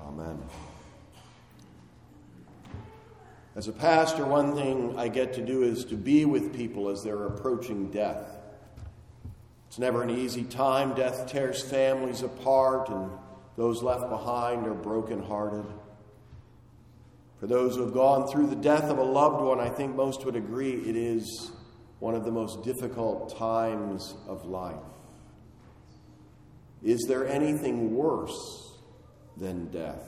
Amen. 0.00 0.40
As 3.54 3.68
a 3.68 3.72
pastor, 3.72 4.26
one 4.26 4.54
thing 4.54 4.98
I 4.98 5.08
get 5.08 5.32
to 5.34 5.44
do 5.44 5.62
is 5.62 5.86
to 5.86 5.96
be 5.96 6.26
with 6.26 6.54
people 6.54 6.90
as 6.90 7.02
they're 7.02 7.26
approaching 7.26 7.90
death. 7.90 8.28
It's 9.68 9.78
never 9.78 10.02
an 10.02 10.10
easy 10.10 10.44
time. 10.44 10.94
Death 10.94 11.26
tears 11.26 11.62
families 11.62 12.22
apart, 12.22 12.88
and 12.90 13.10
those 13.56 13.82
left 13.82 14.10
behind 14.10 14.66
are 14.66 14.74
brokenhearted. 14.74 15.64
For 17.40 17.46
those 17.46 17.76
who 17.76 17.82
have 17.82 17.94
gone 17.94 18.28
through 18.28 18.48
the 18.48 18.56
death 18.56 18.84
of 18.84 18.98
a 18.98 19.02
loved 19.02 19.42
one, 19.42 19.60
I 19.60 19.68
think 19.68 19.94
most 19.94 20.24
would 20.24 20.36
agree 20.36 20.72
it 20.72 20.96
is 20.96 21.50
one 21.98 22.14
of 22.14 22.24
the 22.24 22.30
most 22.30 22.62
difficult 22.62 23.36
times 23.38 24.14
of 24.28 24.44
life. 24.44 24.76
Is 26.82 27.04
there 27.08 27.26
anything 27.26 27.94
worse 27.94 28.72
than 29.36 29.66
death? 29.70 30.02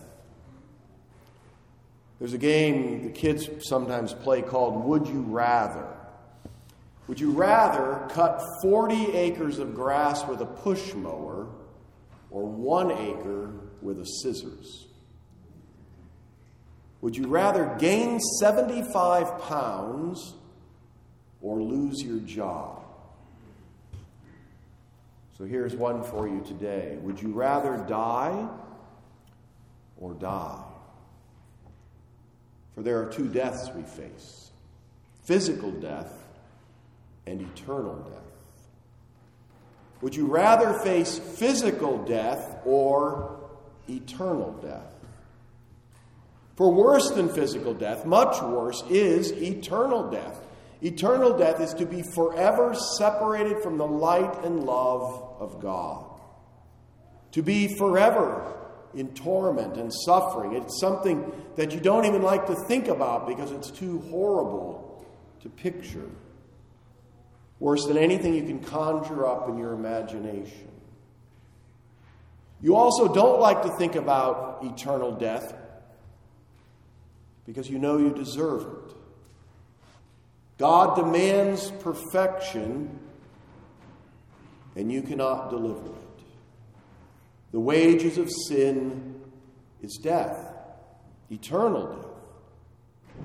There's 2.19 2.33
a 2.33 2.39
game 2.39 3.05
the 3.05 3.11
kids 3.11 3.49
sometimes 3.61 4.13
play 4.13 4.43
called 4.43 4.85
Would 4.85 5.07
You 5.07 5.23
Rather. 5.23 5.87
Would 7.07 7.21
you 7.21 7.31
rather 7.31 8.07
cut 8.11 8.43
40 8.61 9.13
acres 9.13 9.59
of 9.59 9.75
grass 9.75 10.27
with 10.27 10.41
a 10.43 10.47
push 10.47 10.93
mower 10.95 11.47
or 12.31 12.45
one 12.45 12.91
acre 12.91 13.51
with 13.81 13.99
a 14.01 14.07
scissors? 14.07 14.89
Would 17.01 17.17
you 17.17 17.29
rather 17.29 17.77
gain 17.79 18.19
75 18.41 19.43
pounds 19.43 20.35
or 21.41 21.63
lose 21.63 22.03
your 22.03 22.19
job? 22.19 22.83
So 25.39 25.45
here's 25.45 25.77
one 25.77 26.03
for 26.03 26.27
you 26.27 26.41
today. 26.41 26.99
Would 27.03 27.23
you 27.23 27.29
rather 27.29 27.77
die 27.89 28.49
or 29.97 30.13
die? 30.15 30.65
For 32.75 32.83
there 32.83 33.01
are 33.01 33.07
two 33.07 33.29
deaths 33.29 33.71
we 33.75 33.83
face 33.83 34.51
physical 35.23 35.71
death 35.71 36.13
and 37.27 37.41
eternal 37.41 37.97
death. 37.97 38.19
Would 40.01 40.17
you 40.17 40.27
rather 40.27 40.73
face 40.81 41.19
physical 41.19 41.99
death 42.05 42.59
or 42.65 43.39
eternal 43.89 44.53
death? 44.63 44.95
For 46.57 46.73
worse 46.73 47.11
than 47.11 47.29
physical 47.29 47.75
death, 47.75 48.05
much 48.05 48.43
worse, 48.43 48.83
is 48.89 49.31
eternal 49.33 50.11
death. 50.11 50.41
Eternal 50.83 51.37
death 51.37 51.61
is 51.61 51.75
to 51.75 51.87
be 51.87 52.03
forever 52.03 52.75
separated 52.97 53.63
from 53.63 53.79
the 53.79 53.87
light 53.87 54.45
and 54.45 54.65
love 54.65 55.28
of 55.39 55.61
God. 55.61 56.05
To 57.33 57.43
be 57.43 57.77
forever 57.77 58.55
in 58.95 59.09
torment 59.15 59.77
and 59.77 59.93
suffering. 60.05 60.55
It's 60.55 60.81
something 60.81 61.31
that 61.57 61.73
you 61.73 61.81
don't 61.81 62.05
even 62.05 62.23
like 62.23 62.47
to 62.47 62.55
think 62.67 62.89
about 62.89 63.27
because 63.27 63.53
it's 63.53 63.71
too 63.71 64.01
horrible 64.11 65.07
to 65.43 65.49
picture. 65.49 66.09
Worse 67.61 67.87
than 67.87 67.99
anything 67.99 68.35
you 68.35 68.45
can 68.45 68.61
conjure 68.61 69.27
up 69.27 69.49
in 69.49 69.59
your 69.59 69.73
imagination. 69.73 70.69
You 72.61 72.77
also 72.77 73.13
don't 73.13 73.41
like 73.41 73.63
to 73.63 73.69
think 73.77 73.95
about 73.95 74.65
eternal 74.65 75.13
death 75.13 75.55
because 77.47 77.71
you 77.71 77.79
know 77.79 77.99
you 77.99 78.13
deserve 78.13 78.63
it. 78.63 78.95
God 80.59 80.97
demands 80.97 81.71
perfection, 81.71 82.99
and 84.79 84.93
you 84.93 85.03
cannot 85.03 85.51
deliver 85.51 85.87
it. 85.87 86.23
The 87.51 87.59
wages 87.59 88.17
of 88.17 88.31
sin 88.31 89.21
is 89.83 89.99
death, 90.01 90.55
eternal 91.31 91.97
death. 91.97 93.25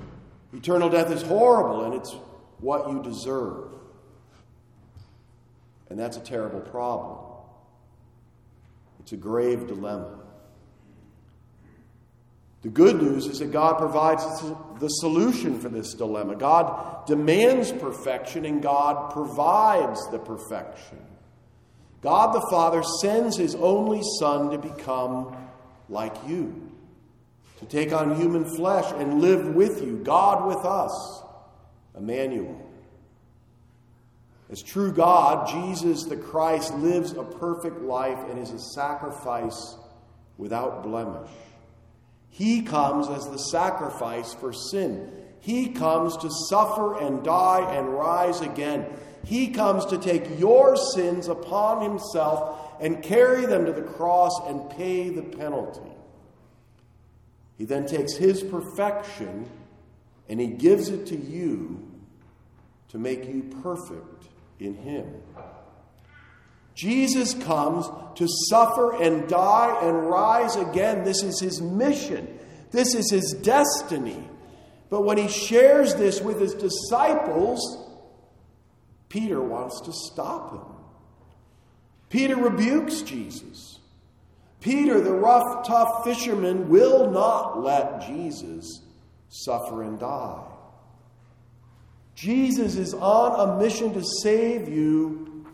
Eternal 0.53 0.89
death 0.89 1.11
is 1.11 1.21
horrible, 1.21 1.85
and 1.85 1.93
it's 1.93 2.11
what 2.59 2.89
you 2.89 3.03
deserve. 3.03 3.71
And 5.89 5.99
that's 5.99 6.17
a 6.17 6.21
terrible 6.21 6.61
problem. 6.61 7.19
It's 8.99 9.11
a 9.11 9.17
grave 9.17 9.67
dilemma. 9.67 10.21
The 12.63 12.69
good 12.69 12.99
news 12.99 13.27
is 13.27 13.39
that 13.39 13.51
God 13.51 13.77
provides 13.77 14.23
the 14.79 14.87
solution 14.87 15.59
for 15.59 15.69
this 15.69 15.93
dilemma. 15.93 16.35
God 16.35 17.05
demands 17.05 17.71
perfection, 17.71 18.45
and 18.45 18.59
God 18.61 19.11
provides 19.11 19.99
the 20.09 20.17
perfection. 20.17 21.12
God 22.03 22.35
the 22.35 22.45
Father 22.51 22.83
sends 23.01 23.37
his 23.37 23.55
only 23.55 24.01
Son 24.19 24.51
to 24.51 24.57
become 24.57 25.35
like 25.87 26.15
you, 26.27 26.69
to 27.59 27.65
take 27.65 27.93
on 27.93 28.19
human 28.19 28.43
flesh 28.43 28.91
and 28.97 29.21
live 29.21 29.55
with 29.55 29.81
you, 29.81 29.97
God 30.03 30.45
with 30.45 30.65
us, 30.65 31.23
Emmanuel. 31.97 32.59
As 34.49 34.61
true 34.61 34.91
God, 34.91 35.47
Jesus 35.47 36.03
the 36.03 36.17
Christ 36.17 36.75
lives 36.75 37.13
a 37.13 37.23
perfect 37.23 37.81
life 37.81 38.19
and 38.29 38.37
is 38.37 38.51
a 38.51 38.59
sacrifice 38.59 39.77
without 40.37 40.83
blemish. 40.83 41.31
He 42.29 42.63
comes 42.63 43.07
as 43.09 43.27
the 43.29 43.37
sacrifice 43.37 44.33
for 44.33 44.51
sin. 44.51 45.09
He 45.39 45.69
comes 45.69 46.17
to 46.17 46.29
suffer 46.49 46.99
and 46.99 47.23
die 47.23 47.75
and 47.75 47.93
rise 47.93 48.41
again. 48.41 48.87
He 49.25 49.49
comes 49.49 49.85
to 49.87 49.97
take 49.97 50.39
your 50.39 50.75
sins 50.75 51.27
upon 51.27 51.81
himself 51.81 52.59
and 52.81 53.01
carry 53.01 53.45
them 53.45 53.65
to 53.65 53.71
the 53.71 53.81
cross 53.81 54.31
and 54.47 54.69
pay 54.71 55.09
the 55.09 55.21
penalty. 55.21 55.91
He 57.57 57.65
then 57.65 57.85
takes 57.85 58.15
his 58.15 58.43
perfection 58.43 59.49
and 60.27 60.39
he 60.39 60.47
gives 60.47 60.89
it 60.89 61.05
to 61.07 61.17
you 61.17 61.89
to 62.89 62.97
make 62.97 63.25
you 63.25 63.43
perfect 63.61 64.25
in 64.59 64.75
him. 64.75 65.21
Jesus 66.75 67.33
comes 67.33 67.87
to 68.15 68.27
suffer 68.49 69.01
and 69.01 69.27
die 69.29 69.79
and 69.81 70.09
rise 70.09 70.55
again. 70.55 71.03
This 71.03 71.23
is 71.23 71.39
his 71.39 71.61
mission. 71.61 72.39
This 72.71 72.95
is 72.95 73.11
his 73.11 73.33
destiny. 73.41 74.27
But 74.89 75.05
when 75.05 75.17
he 75.17 75.27
shares 75.27 75.95
this 75.95 76.21
with 76.21 76.39
his 76.39 76.53
disciples, 76.53 77.92
Peter 79.13 79.39
wants 79.39 79.79
to 79.81 79.93
stop 79.93 80.53
him. 80.53 80.75
Peter 82.09 82.35
rebukes 82.35 83.03
Jesus. 83.03 83.79
Peter, 84.59 84.99
the 84.99 85.13
rough, 85.13 85.67
tough 85.67 86.03
fisherman, 86.03 86.67
will 86.67 87.11
not 87.11 87.61
let 87.61 88.07
Jesus 88.07 88.81
suffer 89.29 89.83
and 89.83 89.99
die. 89.99 90.41
Jesus 92.15 92.75
is 92.75 92.95
on 92.95 93.39
a 93.39 93.61
mission 93.61 93.93
to 93.93 94.03
save 94.23 94.67
you, 94.67 95.45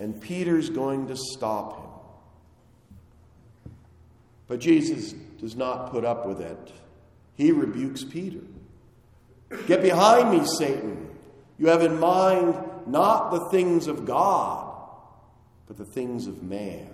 and 0.00 0.20
Peter's 0.20 0.68
going 0.68 1.06
to 1.06 1.14
stop 1.16 1.78
him. 1.78 3.72
But 4.48 4.58
Jesus 4.58 5.12
does 5.38 5.54
not 5.54 5.92
put 5.92 6.04
up 6.04 6.26
with 6.26 6.40
it. 6.40 6.72
He 7.36 7.52
rebukes 7.52 8.02
Peter. 8.02 8.40
Get 9.68 9.82
behind 9.82 10.32
me, 10.32 10.44
Satan. 10.58 11.10
You 11.60 11.68
have 11.68 11.82
in 11.82 12.00
mind 12.00 12.56
not 12.90 13.30
the 13.30 13.48
things 13.50 13.86
of 13.86 14.04
God, 14.04 14.74
but 15.66 15.76
the 15.76 15.84
things 15.84 16.26
of 16.26 16.42
man. 16.42 16.88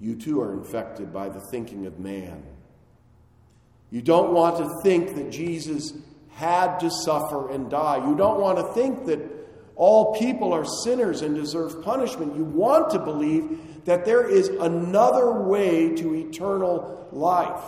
You 0.00 0.16
too 0.16 0.40
are 0.40 0.52
infected 0.54 1.12
by 1.12 1.28
the 1.28 1.40
thinking 1.50 1.86
of 1.86 1.98
man. 1.98 2.42
You 3.90 4.00
don't 4.00 4.32
want 4.32 4.56
to 4.58 4.82
think 4.82 5.14
that 5.16 5.30
Jesus 5.30 5.92
had 6.30 6.78
to 6.78 6.90
suffer 6.90 7.50
and 7.50 7.70
die. 7.70 7.96
You 8.08 8.16
don't 8.16 8.40
want 8.40 8.58
to 8.58 8.72
think 8.72 9.06
that 9.06 9.20
all 9.76 10.14
people 10.14 10.52
are 10.52 10.64
sinners 10.84 11.22
and 11.22 11.34
deserve 11.34 11.82
punishment. 11.82 12.36
You 12.36 12.44
want 12.44 12.90
to 12.90 12.98
believe 12.98 13.84
that 13.84 14.04
there 14.04 14.28
is 14.28 14.48
another 14.48 15.32
way 15.32 15.94
to 15.96 16.14
eternal 16.14 17.08
life. 17.12 17.64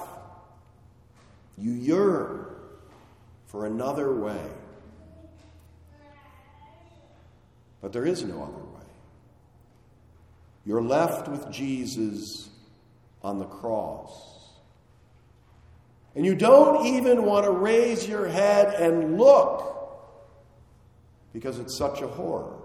You 1.59 1.73
yearn 1.73 2.47
for 3.47 3.66
another 3.66 4.14
way. 4.14 4.43
But 7.83 7.93
there 7.93 8.07
is 8.07 8.22
no 8.22 8.43
other 8.43 8.53
way. 8.53 8.87
You're 10.64 10.83
left 10.83 11.28
with 11.28 11.51
Jesus 11.51 12.49
on 13.22 13.39
the 13.39 13.45
cross. 13.45 14.51
And 16.14 16.24
you 16.24 16.35
don't 16.35 16.87
even 16.87 17.24
want 17.24 17.45
to 17.45 17.51
raise 17.51 18.09
your 18.09 18.28
head 18.28 18.74
and 18.74 19.18
look 19.18 19.72
because 21.33 21.59
it's 21.59 21.76
such 21.76 22.01
a 22.03 22.07
horror. 22.07 22.59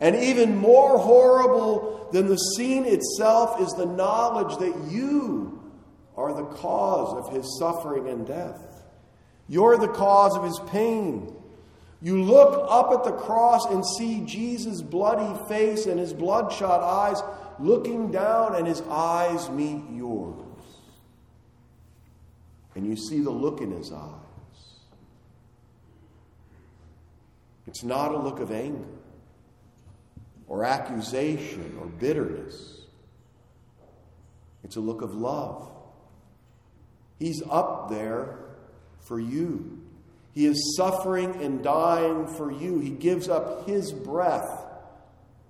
And 0.00 0.16
even 0.16 0.56
more 0.56 0.98
horrible 0.98 2.08
than 2.12 2.26
the 2.26 2.36
scene 2.36 2.84
itself 2.84 3.60
is 3.60 3.70
the 3.72 3.86
knowledge 3.86 4.58
that 4.58 4.90
you 4.92 5.72
are 6.16 6.34
the 6.34 6.44
cause 6.44 7.14
of 7.14 7.34
his 7.34 7.58
suffering 7.58 8.08
and 8.08 8.26
death. 8.26 8.60
You're 9.48 9.78
the 9.78 9.88
cause 9.88 10.36
of 10.36 10.44
his 10.44 10.60
pain. 10.70 11.34
You 12.04 12.22
look 12.22 12.66
up 12.68 12.92
at 12.92 13.02
the 13.02 13.16
cross 13.16 13.64
and 13.64 13.82
see 13.96 14.20
Jesus' 14.26 14.82
bloody 14.82 15.42
face 15.48 15.86
and 15.86 15.98
his 15.98 16.12
bloodshot 16.12 16.82
eyes 16.82 17.22
looking 17.58 18.10
down, 18.10 18.56
and 18.56 18.66
his 18.66 18.82
eyes 18.90 19.48
meet 19.48 19.82
yours. 19.90 20.36
And 22.74 22.84
you 22.84 22.94
see 22.94 23.20
the 23.20 23.30
look 23.30 23.62
in 23.62 23.70
his 23.70 23.90
eyes. 23.90 24.10
It's 27.66 27.82
not 27.82 28.12
a 28.12 28.18
look 28.18 28.38
of 28.38 28.52
anger 28.52 28.84
or 30.46 30.62
accusation 30.62 31.78
or 31.80 31.86
bitterness. 31.86 32.82
It's 34.62 34.76
a 34.76 34.80
look 34.80 35.00
of 35.00 35.14
love. 35.14 35.70
He's 37.18 37.42
up 37.48 37.88
there 37.88 38.40
for 39.00 39.18
you. 39.18 39.73
He 40.34 40.46
is 40.46 40.74
suffering 40.76 41.42
and 41.42 41.62
dying 41.62 42.26
for 42.26 42.50
you. 42.50 42.80
He 42.80 42.90
gives 42.90 43.28
up 43.28 43.68
His 43.68 43.92
breath 43.92 44.66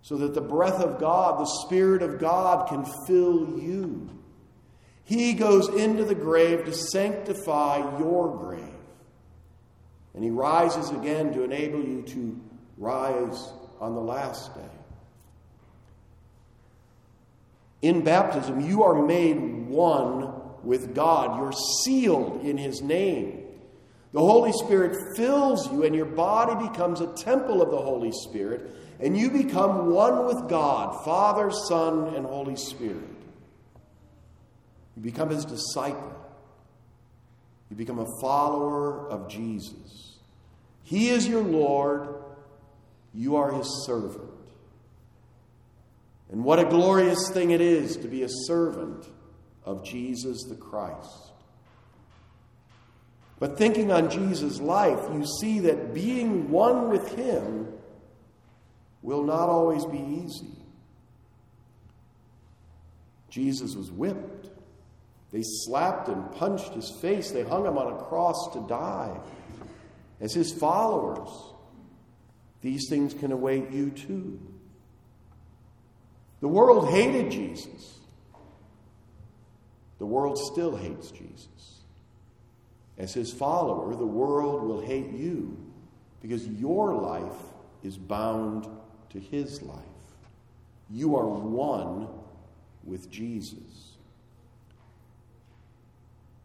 so 0.03 0.19
that 0.19 0.35
the 0.35 0.43
breath 0.43 0.81
of 0.81 1.01
God, 1.01 1.41
the 1.41 1.65
Spirit 1.65 2.03
of 2.03 2.19
God, 2.19 2.69
can 2.69 2.85
fill 3.07 3.59
you. 3.59 4.11
He 5.05 5.33
goes 5.33 5.69
into 5.69 6.05
the 6.05 6.15
grave 6.15 6.67
to 6.67 6.73
sanctify 6.73 7.99
your 7.99 8.37
grave. 8.37 8.63
And 10.15 10.23
He 10.23 10.29
rises 10.29 10.91
again 10.91 11.33
to 11.33 11.43
enable 11.43 11.83
you 11.83 12.03
to 12.03 12.41
rise 12.77 13.53
on 13.81 13.95
the 13.95 14.01
last 14.01 14.55
day. 14.55 14.61
In 17.81 18.05
baptism, 18.05 18.61
you 18.61 18.83
are 18.83 19.03
made 19.03 19.69
one 19.69 20.33
with 20.63 20.95
God. 20.95 21.39
You're 21.39 21.53
sealed 21.85 22.45
in 22.45 22.59
His 22.59 22.83
name. 22.83 23.44
The 24.15 24.21
Holy 24.21 24.53
Spirit 24.53 25.17
fills 25.17 25.71
you, 25.73 25.83
and 25.83 25.93
your 25.93 26.07
body 26.07 26.69
becomes 26.69 27.01
a 27.01 27.13
temple 27.15 27.61
of 27.61 27.73
the 27.73 27.77
Holy 27.77 28.13
Spirit, 28.13 28.71
and 29.01 29.17
you 29.19 29.29
become 29.29 29.91
one 29.91 30.25
with 30.27 30.49
God, 30.49 31.05
Father, 31.05 31.51
Son, 31.51 32.15
and 32.15 32.25
Holy 32.25 32.55
Spirit. 32.55 33.03
You 34.97 35.03
become 35.03 35.31
His 35.31 35.45
disciple. 35.45 36.15
You 37.69 37.75
become 37.75 37.99
a 37.99 38.21
follower 38.21 39.11
of 39.11 39.29
Jesus. 39.29 40.19
He 40.85 41.09
is 41.09 41.27
your 41.27 41.43
Lord, 41.43 42.09
you 43.13 43.35
are 43.35 43.51
His 43.51 43.85
servant. 43.85 44.31
And 46.31 46.45
what 46.45 46.61
a 46.61 46.65
glorious 46.65 47.31
thing 47.31 47.51
it 47.51 47.61
is 47.61 47.97
to 47.97 48.07
be 48.07 48.23
a 48.23 48.29
servant 48.47 49.07
of 49.65 49.85
Jesus 49.85 50.45
the 50.45 50.55
Christ. 50.55 51.33
But 53.39 53.59
thinking 53.59 53.91
on 53.91 54.11
Jesus' 54.11 54.61
life, 54.61 55.01
you 55.13 55.25
see 55.41 55.61
that 55.61 55.93
being 55.93 56.51
one 56.51 56.89
with 56.89 57.09
Him 57.15 57.69
will 59.03 59.23
not 59.23 59.49
always 59.49 59.85
be 59.85 59.99
easy. 59.99 60.55
Jesus 63.29 63.75
was 63.75 63.91
whipped. 63.91 64.49
They 65.33 65.43
slapped 65.43 66.09
and 66.09 66.31
punched 66.37 66.73
his 66.75 66.89
face. 67.01 67.33
They 67.33 67.43
hung 67.43 67.67
him 67.67 67.77
on 67.77 67.93
a 67.93 68.05
cross 68.05 68.53
to 68.53 68.65
die. 68.69 69.19
As 70.21 70.33
his 70.33 70.53
followers, 70.53 71.29
these 72.61 72.89
things 72.89 73.13
can 73.13 73.33
await 73.33 73.73
you 73.73 73.91
too. 73.91 74.41
The 76.41 76.47
world 76.47 76.89
hated 76.89 77.33
Jesus. 77.33 77.99
The 79.99 80.07
world 80.07 80.39
still 80.39 80.77
hates 80.77 81.11
Jesus. 81.11 81.74
As 82.99 83.13
his 83.13 83.33
follower, 83.33 83.95
the 83.95 84.07
world 84.07 84.63
will 84.63 84.81
hate 84.81 85.13
you 85.13 85.57
because 86.23 86.47
your 86.47 86.95
life 86.95 87.37
is 87.83 87.97
bound 87.97 88.69
to 89.11 89.19
his 89.19 89.63
life. 89.63 89.79
You 90.91 91.17
are 91.17 91.27
one 91.27 92.09
with 92.85 93.11
Jesus. 93.11 93.95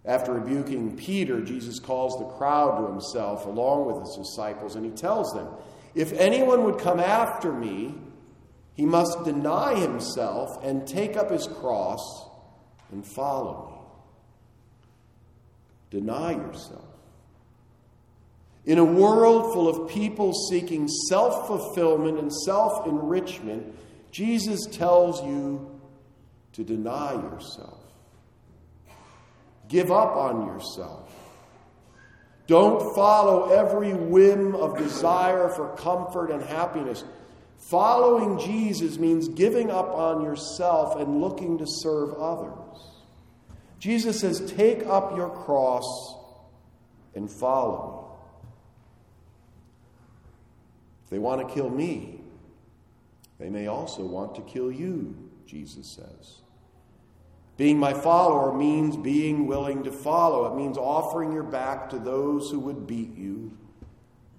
After 0.05 0.33
rebuking 0.33 0.95
Peter, 0.95 1.41
Jesus 1.41 1.79
calls 1.79 2.17
the 2.17 2.25
crowd 2.37 2.77
to 2.77 2.91
himself 2.91 3.45
along 3.45 3.85
with 3.85 4.07
his 4.07 4.15
disciples, 4.15 4.75
and 4.75 4.85
he 4.85 4.91
tells 4.91 5.33
them, 5.33 5.47
If 5.93 6.13
anyone 6.13 6.63
would 6.63 6.79
come 6.79 6.99
after 6.99 7.51
me, 7.51 7.95
he 8.73 8.85
must 8.85 9.25
deny 9.25 9.75
himself 9.75 10.63
and 10.63 10.87
take 10.87 11.17
up 11.17 11.29
his 11.29 11.47
cross 11.47 12.29
and 12.91 13.05
follow 13.05 13.67
me. 13.68 13.68
Deny 15.89 16.31
yourself. 16.33 16.85
In 18.65 18.77
a 18.77 18.85
world 18.85 19.53
full 19.53 19.67
of 19.67 19.89
people 19.89 20.33
seeking 20.33 20.87
self 20.87 21.47
fulfillment 21.47 22.19
and 22.19 22.31
self 22.31 22.85
enrichment, 22.85 23.75
Jesus 24.11 24.65
tells 24.67 25.23
you 25.23 25.79
to 26.53 26.63
deny 26.63 27.13
yourself. 27.13 27.79
Give 29.67 29.91
up 29.91 30.15
on 30.15 30.47
yourself. 30.47 31.13
Don't 32.47 32.95
follow 32.95 33.51
every 33.51 33.93
whim 33.93 34.55
of 34.55 34.77
desire 34.77 35.49
for 35.49 35.75
comfort 35.75 36.31
and 36.31 36.41
happiness. 36.41 37.03
Following 37.59 38.39
Jesus 38.39 38.97
means 38.97 39.27
giving 39.27 39.69
up 39.69 39.89
on 39.89 40.23
yourself 40.23 40.99
and 40.99 41.21
looking 41.21 41.59
to 41.59 41.65
serve 41.67 42.13
others. 42.15 42.88
Jesus 43.79 44.19
says, 44.19 44.51
Take 44.51 44.85
up 44.85 45.15
your 45.15 45.29
cross 45.29 46.15
and 47.15 47.31
follow 47.31 47.95
me. 47.95 48.05
If 51.05 51.09
they 51.09 51.19
want 51.19 51.47
to 51.47 51.53
kill 51.53 51.69
me, 51.69 52.21
they 53.39 53.49
may 53.49 53.67
also 53.67 54.03
want 54.03 54.35
to 54.35 54.41
kill 54.41 54.71
you, 54.71 55.15
Jesus 55.47 55.95
says. 55.95 56.41
Being 57.57 57.79
my 57.79 57.93
follower 57.93 58.53
means 58.53 58.95
being 58.95 59.47
willing 59.47 59.83
to 59.83 59.91
follow. 59.91 60.53
It 60.53 60.57
means 60.57 60.77
offering 60.77 61.33
your 61.33 61.43
back 61.43 61.89
to 61.89 61.99
those 61.99 62.49
who 62.49 62.59
would 62.59 62.85
beat 62.85 63.17
you, 63.17 63.57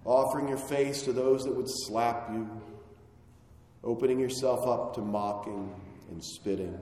offering 0.05 0.49
your 0.49 0.59
face 0.59 1.03
to 1.03 1.13
those 1.13 1.45
that 1.45 1.55
would 1.55 1.69
slap 1.69 2.31
you, 2.33 2.49
opening 3.85 4.21
yourself 4.21 4.67
up 4.67 4.95
to 4.95 5.01
mocking 5.01 5.75
and 6.11 6.25
spitting. 6.25 6.79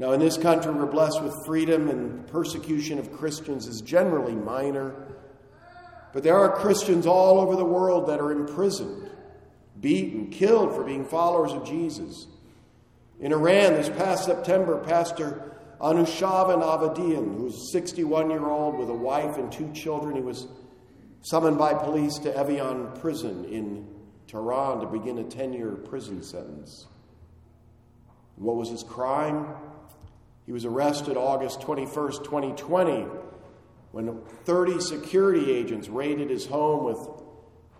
Now, 0.00 0.12
in 0.12 0.20
this 0.20 0.38
country, 0.38 0.72
we're 0.72 0.86
blessed 0.86 1.22
with 1.22 1.44
freedom, 1.44 1.90
and 1.90 2.26
persecution 2.26 2.98
of 2.98 3.12
Christians 3.12 3.66
is 3.66 3.82
generally 3.82 4.34
minor. 4.34 4.94
But 6.14 6.22
there 6.22 6.38
are 6.38 6.56
Christians 6.56 7.06
all 7.06 7.38
over 7.38 7.54
the 7.54 7.66
world 7.66 8.08
that 8.08 8.18
are 8.18 8.32
imprisoned, 8.32 9.10
beaten, 9.78 10.30
killed 10.30 10.74
for 10.74 10.84
being 10.84 11.04
followers 11.04 11.52
of 11.52 11.66
Jesus. 11.66 12.28
In 13.20 13.34
Iran, 13.34 13.74
this 13.74 13.90
past 13.90 14.24
September, 14.24 14.78
Pastor 14.78 15.52
Anushavan 15.82 16.62
Avedian, 16.62 17.36
who 17.36 17.44
was 17.44 17.70
61 17.70 18.30
year 18.30 18.46
old 18.46 18.78
with 18.78 18.88
a 18.88 18.94
wife 18.94 19.36
and 19.36 19.52
two 19.52 19.70
children, 19.74 20.16
he 20.16 20.22
was 20.22 20.48
summoned 21.20 21.58
by 21.58 21.74
police 21.74 22.16
to 22.20 22.32
Evin 22.32 22.98
prison 22.98 23.44
in 23.44 23.86
Tehran 24.28 24.80
to 24.80 24.86
begin 24.86 25.18
a 25.18 25.24
10 25.24 25.52
year 25.52 25.72
prison 25.72 26.22
sentence. 26.22 26.86
What 28.36 28.56
was 28.56 28.70
his 28.70 28.82
crime? 28.82 29.46
He 30.46 30.52
was 30.52 30.64
arrested 30.64 31.16
August 31.16 31.60
21st, 31.60 32.24
2020, 32.24 33.06
when 33.92 34.20
30 34.44 34.80
security 34.80 35.50
agents 35.50 35.88
raided 35.88 36.30
his 36.30 36.46
home 36.46 36.84
with, 36.84 36.98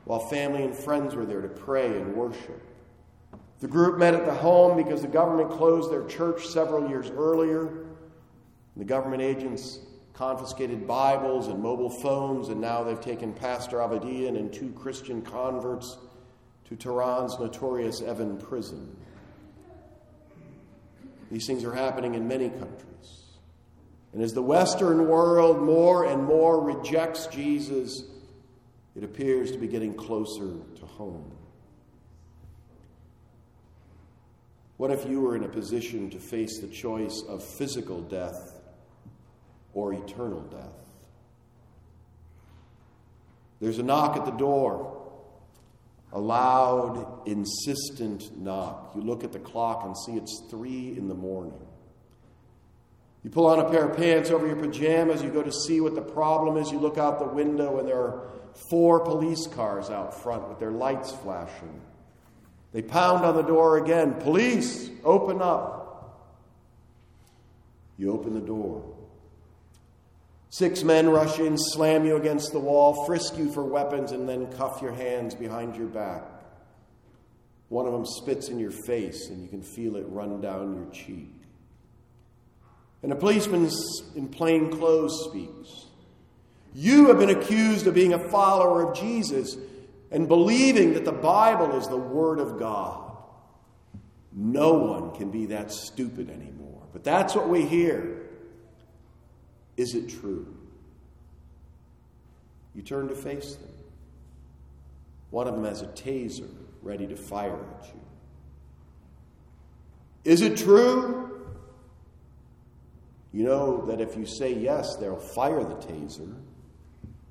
while 0.05 0.19
family 0.19 0.65
and 0.65 0.75
friends 0.75 1.15
were 1.15 1.27
there 1.27 1.43
to 1.43 1.49
pray 1.49 1.87
and 1.87 2.15
worship. 2.15 2.63
The 3.61 3.69
group 3.69 3.99
met 3.99 4.15
at 4.15 4.25
the 4.25 4.35
home 4.35 4.77
because 4.77 5.03
the 5.03 5.09
government 5.09 5.51
closed 5.51 5.91
their 5.91 6.07
church 6.07 6.47
several 6.47 6.89
years 6.89 7.11
earlier. 7.11 7.87
The 8.77 8.85
government 8.85 9.23
agents 9.23 9.81
confiscated 10.15 10.87
Bibles 10.87 11.49
and 11.49 11.63
mobile 11.63 11.91
phones, 11.91 12.49
and 12.49 12.61
now 12.61 12.83
they've 12.83 13.01
taken 13.01 13.33
Pastor 13.33 13.79
Avedian 13.79 14.39
and 14.39 14.53
two 14.53 14.71
Christian 14.73 15.23
converts 15.23 15.99
to 16.69 16.77
Tehran's 16.77 17.39
notorious 17.39 18.01
Evin 18.01 18.39
prison. 18.39 18.97
These 21.31 21.47
things 21.47 21.65
are 21.65 21.75
happening 21.75 22.15
in 22.15 22.27
many 22.27 22.49
countries. 22.49 23.25
And 24.13 24.23
as 24.23 24.33
the 24.33 24.43
Western 24.43 25.07
world 25.07 25.63
more 25.63 26.05
and 26.05 26.25
more 26.25 26.61
rejects 26.61 27.27
Jesus, 27.29 28.03
it 28.97 29.05
appears 29.05 29.53
to 29.53 29.59
be 29.59 29.69
getting 29.69 29.95
closer 29.95 30.57
to 30.79 30.87
home. 30.87 31.31
What 34.79 34.91
if 34.91 35.09
you 35.09 35.21
were 35.21 35.37
in 35.37 35.45
a 35.45 35.49
position 35.49 36.11
to 36.11 36.19
face 36.19 36.59
the 36.59 36.67
choice 36.67 37.23
of 37.29 37.45
physical 37.45 38.01
death 38.01 38.61
or 39.75 39.93
eternal 39.93 40.41
death? 40.41 40.75
There's 43.61 43.79
a 43.79 43.83
knock 43.83 44.17
at 44.17 44.25
the 44.25 44.31
door. 44.33 45.00
A 46.13 46.21
loud, 46.21 47.23
insistent 47.27 48.37
knock. 48.37 48.93
You 48.97 49.03
look 49.03 49.23
at 49.23 49.33
the 49.33 49.39
clock 49.39 49.85
and 49.85 49.97
see 49.97 50.13
it's 50.13 50.43
three 50.51 50.97
in 50.97 51.09
the 51.09 51.15
morning. 51.15 51.61
You 53.23 53.31
pull 53.31 53.47
on 53.47 53.61
a 53.61 53.71
pair 53.71 53.89
of 53.89 53.97
pants 53.97 54.31
over 54.31 54.47
your 54.47 54.57
pajamas, 54.57 55.23
you 55.23 55.31
go 55.31 55.43
to 55.43 55.53
see 55.53 55.81
what 55.81 55.95
the 55.95 56.03
problem 56.03 56.57
is, 56.57 56.73
you 56.73 56.79
look 56.79 56.97
out 56.97 57.19
the 57.19 57.27
window, 57.27 57.79
and 57.79 57.87
there 57.87 57.99
are 57.99 58.31
four 58.71 59.01
police 59.01 59.47
cars 59.47 59.91
out 59.91 60.23
front 60.23 60.49
with 60.49 60.59
their 60.59 60.71
lights 60.71 61.13
flashing. 61.13 61.81
They 62.73 62.83
pound 62.83 63.25
on 63.25 63.37
the 63.37 63.43
door 63.43 63.79
again. 63.79 64.15
Police, 64.15 64.91
open 65.05 65.43
up. 65.43 65.81
You 67.99 68.13
open 68.13 68.33
the 68.33 68.41
door. 68.41 68.97
Six 70.53 70.83
men 70.83 71.09
rush 71.09 71.39
in, 71.39 71.57
slam 71.57 72.05
you 72.05 72.17
against 72.17 72.51
the 72.51 72.59
wall, 72.59 73.07
frisk 73.07 73.39
you 73.39 73.53
for 73.53 73.65
weapons, 73.65 74.11
and 74.11 74.29
then 74.29 74.53
cuff 74.53 74.83
your 74.83 74.93
hands 74.93 75.33
behind 75.35 75.77
your 75.77 75.87
back. 75.87 76.25
One 77.69 77.87
of 77.87 77.93
them 77.93 78.05
spits 78.05 78.49
in 78.49 78.59
your 78.59 78.73
face, 78.73 79.29
and 79.29 79.41
you 79.41 79.49
can 79.49 79.63
feel 79.63 79.95
it 79.95 80.05
run 80.09 80.41
down 80.41 80.75
your 80.75 80.93
cheek. 80.93 81.33
And 83.05 83.13
a 83.13 83.17
policeman 83.17 83.71
in 84.17 84.27
plain 84.27 84.71
clothes 84.71 85.25
speaks. 85.31 85.87
You 86.75 87.07
have 87.07 87.19
been 87.21 87.31
accused 87.31 87.87
of 87.87 87.95
being 87.95 88.13
a 88.13 88.29
follower 88.31 88.91
of 88.91 88.99
Jesus 88.99 89.57
and 90.11 90.27
believing 90.27 90.95
that 90.95 91.05
the 91.05 91.13
Bible 91.13 91.77
is 91.77 91.87
the 91.87 91.97
Word 91.97 92.41
of 92.41 92.59
God. 92.59 93.17
No 94.33 94.75
one 94.75 95.15
can 95.15 95.31
be 95.31 95.47
that 95.47 95.71
stupid 95.71 96.29
anymore. 96.29 96.83
But 96.93 97.05
that's 97.05 97.37
what 97.37 97.49
we 97.49 97.65
hear. 97.65 98.20
Is 99.81 99.95
it 99.95 100.11
true? 100.11 100.47
You 102.75 102.83
turn 102.83 103.09
to 103.09 103.15
face 103.15 103.55
them. 103.55 103.73
One 105.31 105.49
of 105.49 105.55
them 105.55 105.65
has 105.65 105.81
a 105.81 105.87
taser 105.87 106.51
ready 106.83 107.07
to 107.07 107.17
fire 107.17 107.55
at 107.55 107.87
you. 107.87 108.01
Is 110.27 110.43
it 110.43 110.59
true? 110.59 111.47
You 113.33 113.45
know 113.45 113.87
that 113.87 114.03
if 114.03 114.19
you 114.19 114.27
say 114.27 114.53
yes, 114.53 114.97
they'll 114.97 115.17
fire 115.17 115.65
the 115.65 115.77
taser, 115.77 116.35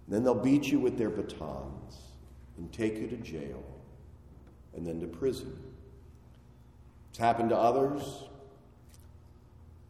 then 0.07 0.23
they'll 0.23 0.33
beat 0.33 0.71
you 0.71 0.79
with 0.79 0.97
their 0.97 1.11
batons 1.11 1.97
and 2.57 2.73
take 2.73 2.97
you 2.97 3.05
to 3.09 3.17
jail 3.17 3.63
and 4.75 4.87
then 4.87 4.99
to 5.01 5.07
prison. 5.07 5.55
It's 7.11 7.19
happened 7.19 7.49
to 7.49 7.57
others. 7.57 8.23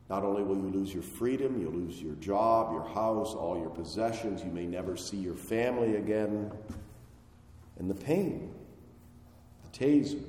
Not 0.09 0.23
only 0.23 0.41
will 0.41 0.57
you 0.57 0.69
lose 0.69 0.91
your 0.91 1.03
freedom, 1.03 1.61
you'll 1.61 1.71
lose 1.71 2.01
your 2.01 2.15
job, 2.15 2.73
your 2.73 2.87
house, 2.95 3.35
all 3.35 3.59
your 3.59 3.69
possessions. 3.69 4.43
You 4.43 4.49
may 4.49 4.65
never 4.65 4.97
see 4.97 5.17
your 5.17 5.35
family 5.35 5.97
again. 5.97 6.51
And 7.77 7.89
the 7.89 7.95
pain, 7.95 8.51
the 9.71 9.79
taser, 9.79 10.23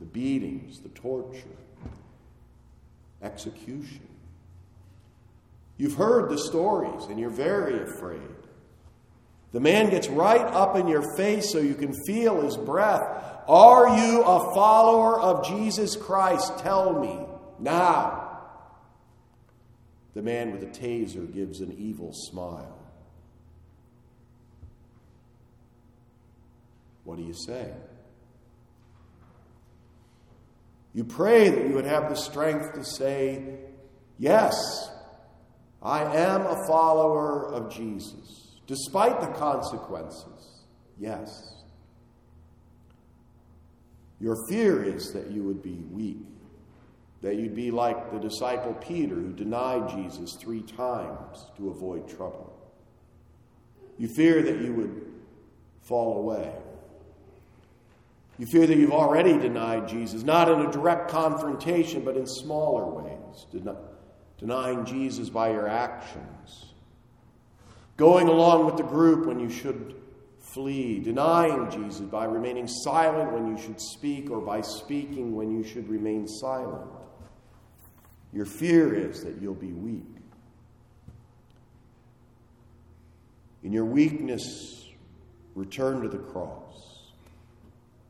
the 0.00 0.06
beatings, 0.06 0.80
the 0.80 0.88
torture, 0.88 1.38
execution. 3.22 4.08
You've 5.76 5.94
heard 5.94 6.28
the 6.28 6.38
stories 6.38 7.04
and 7.04 7.18
you're 7.18 7.30
very 7.30 7.80
afraid. 7.80 8.20
The 9.52 9.60
man 9.60 9.88
gets 9.88 10.08
right 10.08 10.40
up 10.40 10.76
in 10.76 10.88
your 10.88 11.16
face 11.16 11.50
so 11.50 11.58
you 11.58 11.74
can 11.74 11.94
feel 12.06 12.40
his 12.42 12.56
breath. 12.56 13.02
Are 13.46 13.96
you 13.96 14.22
a 14.22 14.52
follower 14.52 15.20
of 15.20 15.46
Jesus 15.46 15.94
Christ? 15.94 16.58
Tell 16.58 17.00
me 17.00 17.20
now. 17.60 18.23
The 20.14 20.22
man 20.22 20.52
with 20.52 20.60
the 20.60 20.66
taser 20.66 21.32
gives 21.32 21.60
an 21.60 21.74
evil 21.78 22.12
smile. 22.12 22.78
What 27.02 27.18
do 27.18 27.24
you 27.24 27.34
say? 27.34 27.72
You 30.94 31.04
pray 31.04 31.50
that 31.50 31.66
you 31.66 31.74
would 31.74 31.84
have 31.84 32.08
the 32.08 32.14
strength 32.14 32.74
to 32.74 32.84
say, 32.84 33.58
Yes, 34.18 34.54
I 35.82 36.02
am 36.16 36.42
a 36.42 36.66
follower 36.68 37.52
of 37.52 37.74
Jesus, 37.74 38.60
despite 38.66 39.20
the 39.20 39.26
consequences. 39.38 40.62
Yes. 40.98 41.50
Your 44.20 44.36
fear 44.48 44.84
is 44.84 45.12
that 45.12 45.30
you 45.30 45.42
would 45.42 45.62
be 45.62 45.82
weak 45.90 46.24
that 47.24 47.36
you'd 47.36 47.56
be 47.56 47.70
like 47.70 48.12
the 48.12 48.18
disciple 48.18 48.74
Peter 48.74 49.14
who 49.14 49.32
denied 49.32 49.88
Jesus 49.88 50.36
three 50.38 50.60
times 50.60 51.46
to 51.56 51.70
avoid 51.70 52.06
trouble. 52.06 52.54
You 53.96 54.08
fear 54.08 54.42
that 54.42 54.60
you 54.60 54.74
would 54.74 55.06
fall 55.80 56.18
away. 56.18 56.52
You 58.38 58.44
fear 58.44 58.66
that 58.66 58.76
you've 58.76 58.92
already 58.92 59.38
denied 59.38 59.88
Jesus, 59.88 60.22
not 60.22 60.50
in 60.50 60.60
a 60.60 60.70
direct 60.70 61.10
confrontation, 61.10 62.04
but 62.04 62.14
in 62.18 62.26
smaller 62.26 62.84
ways, 62.84 63.46
Den- 63.50 63.74
denying 64.36 64.84
Jesus 64.84 65.30
by 65.30 65.50
your 65.50 65.66
actions, 65.66 66.74
going 67.96 68.28
along 68.28 68.66
with 68.66 68.76
the 68.76 68.82
group 68.82 69.24
when 69.24 69.40
you 69.40 69.48
should 69.48 69.94
flee, 70.52 70.98
denying 70.98 71.70
Jesus 71.70 72.00
by 72.00 72.26
remaining 72.26 72.68
silent 72.68 73.32
when 73.32 73.46
you 73.46 73.56
should 73.56 73.80
speak, 73.80 74.30
or 74.30 74.42
by 74.42 74.60
speaking 74.60 75.34
when 75.34 75.50
you 75.50 75.64
should 75.64 75.88
remain 75.88 76.28
silent. 76.28 76.90
Your 78.34 78.46
fear 78.46 78.92
is 78.92 79.22
that 79.22 79.40
you'll 79.40 79.54
be 79.54 79.72
weak. 79.72 80.02
In 83.62 83.72
your 83.72 83.84
weakness, 83.84 84.88
return 85.54 86.02
to 86.02 86.08
the 86.08 86.18
cross, 86.18 87.12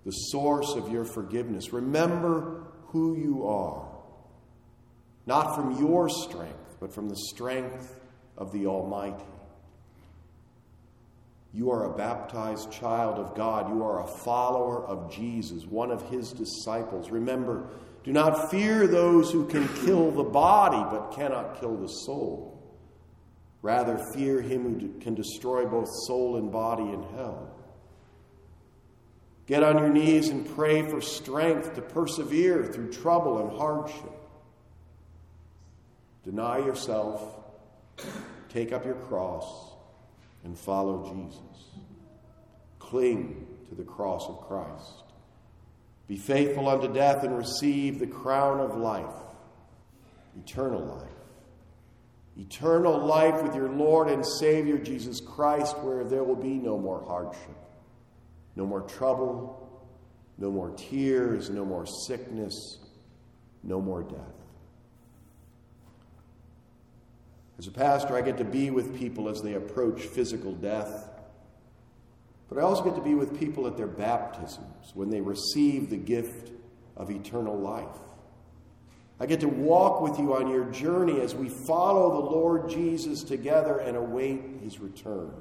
the 0.05 0.11
source 0.11 0.75
of 0.75 0.91
your 0.91 1.05
forgiveness. 1.05 1.73
Remember 1.73 2.65
who 2.87 3.17
you 3.17 3.47
are, 3.47 3.87
not 5.27 5.55
from 5.55 5.79
your 5.79 6.09
strength, 6.09 6.77
but 6.81 6.93
from 6.93 7.09
the 7.09 7.17
strength 7.17 8.01
of 8.39 8.51
the 8.53 8.67
Almighty. 8.67 9.23
You 11.53 11.71
are 11.71 11.85
a 11.85 11.97
baptized 11.97 12.73
child 12.73 13.19
of 13.19 13.37
God. 13.37 13.69
You 13.69 13.85
are 13.85 14.03
a 14.03 14.09
follower 14.25 14.85
of 14.85 15.15
Jesus, 15.15 15.65
one 15.65 15.93
of 15.93 16.09
his 16.09 16.33
disciples. 16.33 17.11
Remember, 17.11 17.69
do 18.05 18.13
not 18.13 18.51
fear 18.51 18.87
those 18.87 19.33
who 19.33 19.47
can 19.47 19.67
kill 19.85 20.11
the 20.11 20.23
body 20.23 20.85
but 20.91 21.17
cannot 21.17 21.59
kill 21.59 21.77
the 21.77 21.89
soul. 21.89 22.63
Rather, 23.63 23.99
fear 24.13 24.43
him 24.43 24.79
who 24.79 25.01
can 25.01 25.15
destroy 25.15 25.65
both 25.65 25.89
soul 26.07 26.37
and 26.37 26.53
body 26.53 26.83
in 26.83 27.03
hell. 27.17 27.51
Get 29.47 29.63
on 29.63 29.79
your 29.79 29.89
knees 29.89 30.29
and 30.29 30.47
pray 30.55 30.83
for 30.83 31.01
strength 31.01 31.75
to 31.75 31.81
persevere 31.81 32.65
through 32.67 32.93
trouble 32.93 33.39
and 33.39 33.57
hardship. 33.57 34.13
Deny 36.25 36.59
yourself, 36.59 37.23
take 38.51 38.73
up 38.73 38.85
your 38.85 38.95
cross, 38.95 39.73
and 40.45 40.59
follow 40.59 41.11
Jesus. 41.11 41.65
Cling 42.79 43.47
to 43.71 43.75
the 43.75 43.83
cross 43.83 44.27
of 44.29 44.43
Christ. 44.47 45.04
Be 46.07 46.17
faithful 46.17 46.69
unto 46.69 46.93
death 46.93 47.25
and 47.25 47.37
receive 47.37 47.99
the 47.99 48.07
crown 48.07 48.61
of 48.61 48.77
life, 48.77 49.15
eternal 50.39 50.85
life. 50.85 51.09
Eternal 52.37 52.99
life 52.99 53.43
with 53.43 53.55
your 53.55 53.71
Lord 53.71 54.09
and 54.09 54.27
Savior 54.27 54.77
Jesus 54.77 55.21
Christ, 55.21 55.79
where 55.79 56.05
there 56.05 56.25
will 56.25 56.35
be 56.35 56.55
no 56.55 56.77
more 56.77 57.05
hardship, 57.07 57.57
no 58.57 58.67
more 58.67 58.83
trouble, 58.83 59.61
no 60.37 60.51
more 60.51 60.71
tears, 60.71 61.49
no 61.49 61.65
more 61.65 61.87
sickness, 61.87 62.79
no 63.63 63.81
more 63.81 64.03
death. 64.03 64.19
As 67.57 67.69
a 67.69 67.71
pastor, 67.71 68.17
I 68.17 68.23
get 68.23 68.37
to 68.39 68.45
be 68.45 68.71
with 68.71 68.99
people 68.99 69.29
as 69.29 69.41
they 69.41 69.55
approach 69.55 70.01
physical 70.03 70.53
death 70.53 71.14
but 72.49 72.59
I 72.59 72.63
also 72.63 72.85
get 72.85 72.95
to 72.95 73.01
be 73.01 73.15
with 73.15 73.39
people 73.39 73.67
at 73.67 73.77
their 73.77 73.87
baptisms 73.87 74.93
when 74.95 75.11
they 75.11 75.21
receive 75.21 75.91
the 75.91 75.97
gift 75.97 76.53
of 76.97 77.11
eternal 77.11 77.59
life. 77.59 77.97
I 79.19 79.27
get 79.27 79.41
to 79.41 79.49
walk 79.49 80.01
with 80.01 80.19
you 80.19 80.35
on 80.35 80.49
your 80.49 80.65
journey 80.67 81.21
as 81.21 81.35
we 81.35 81.49
follow 81.49 82.11
the 82.11 82.31
Lord 82.31 82.69
Jesus 82.69 83.23
together 83.23 83.79
and 83.79 83.97
await 83.97 84.43
his 84.63 84.81
return. 84.81 85.33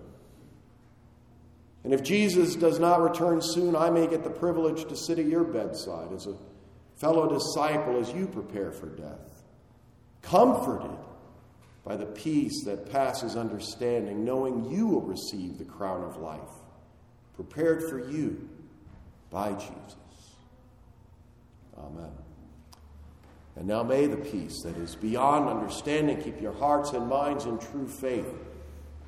And 1.83 1.93
if 1.93 2.03
Jesus 2.03 2.55
does 2.55 2.79
not 2.79 3.01
return 3.01 3.41
soon, 3.41 3.75
I 3.75 3.89
may 3.89 4.07
get 4.07 4.23
the 4.23 4.29
privilege 4.29 4.85
to 4.85 4.95
sit 4.95 5.19
at 5.19 5.25
your 5.25 5.43
bedside 5.43 6.13
as 6.13 6.27
a 6.27 6.37
fellow 6.95 7.27
disciple 7.27 7.99
as 7.99 8.13
you 8.13 8.27
prepare 8.27 8.71
for 8.71 8.87
death, 8.87 9.43
comforted 10.21 10.97
by 11.83 11.97
the 11.97 12.05
peace 12.05 12.63
that 12.63 12.89
passes 12.89 13.35
understanding, 13.35 14.23
knowing 14.23 14.71
you 14.71 14.87
will 14.87 15.01
receive 15.01 15.57
the 15.57 15.65
crown 15.65 16.03
of 16.03 16.15
life 16.17 16.62
prepared 17.35 17.83
for 17.89 17.99
you 17.99 18.49
by 19.29 19.53
Jesus. 19.53 19.95
Amen. 21.77 22.11
And 23.55 23.67
now 23.67 23.83
may 23.83 24.07
the 24.07 24.17
peace 24.17 24.61
that 24.63 24.77
is 24.77 24.95
beyond 24.95 25.47
understanding 25.47 26.21
keep 26.21 26.41
your 26.41 26.53
hearts 26.53 26.91
and 26.91 27.07
minds 27.07 27.45
in 27.45 27.59
true 27.59 27.87
faith 27.87 28.33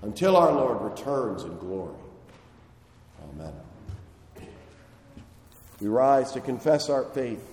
until 0.01 0.35
our 0.37 0.51
Lord 0.51 0.81
returns 0.81 1.43
in 1.43 1.57
glory. 1.57 1.95
Amen. 3.33 3.53
We 5.81 5.87
rise 5.87 6.31
to 6.33 6.41
confess 6.41 6.89
our 6.89 7.03
faith. 7.03 7.43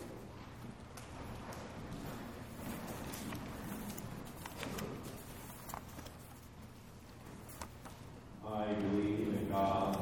I 8.46 8.66
believe 8.74 9.28
in 9.28 9.48
God. 9.50 10.01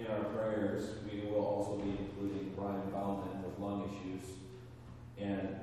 In 0.00 0.06
our 0.06 0.24
prayers, 0.32 0.94
we 1.04 1.28
will 1.28 1.44
also 1.44 1.76
be 1.76 1.90
including 1.90 2.54
Brian 2.56 2.88
Bauman 2.90 3.42
with 3.42 3.58
lung 3.58 3.84
issues 3.84 4.30
and 5.18 5.60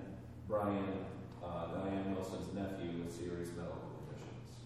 Brian, 0.47 1.05
uh, 1.43 1.73
Diane 1.73 2.13
Wilson's 2.13 2.53
nephew 2.53 3.01
with 3.03 3.11
serious 3.11 3.49
medical 3.57 3.81
conditions. 4.05 4.61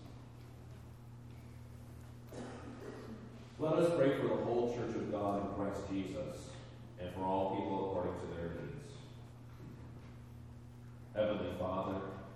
Let 3.60 3.76
us 3.76 3.98
pray 3.98 4.18
for 4.20 4.28
the 4.28 4.44
whole 4.44 4.76
Church 4.76 4.94
of 4.94 5.10
God 5.10 5.42
in 5.42 5.56
Christ 5.56 5.80
Jesus 5.90 6.50
and 7.00 7.10
for 7.14 7.22
all 7.22 7.56
people 7.56 7.92
according 7.92 8.20
to 8.20 8.36
their 8.36 8.50
needs. 8.50 8.92
Heavenly 11.16 11.54
Father, 11.58 11.96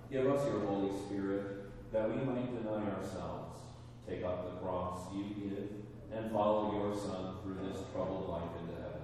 give 0.09 0.25
us 0.27 0.47
your 0.47 0.61
Holy 0.61 0.97
Spirit 1.05 1.69
that 1.91 2.09
we 2.09 2.15
might 2.23 2.63
deny 2.63 2.89
ourselves, 2.91 3.59
take 4.07 4.23
up 4.23 4.45
the 4.45 4.65
cross 4.65 5.01
you 5.13 5.23
give, 5.35 5.84
and 6.15 6.31
follow 6.31 6.71
your 6.71 6.95
Son 6.95 7.35
through 7.43 7.67
this 7.67 7.81
troubled 7.91 8.29
life 8.29 8.49
into 8.61 8.81
heaven. 8.81 9.01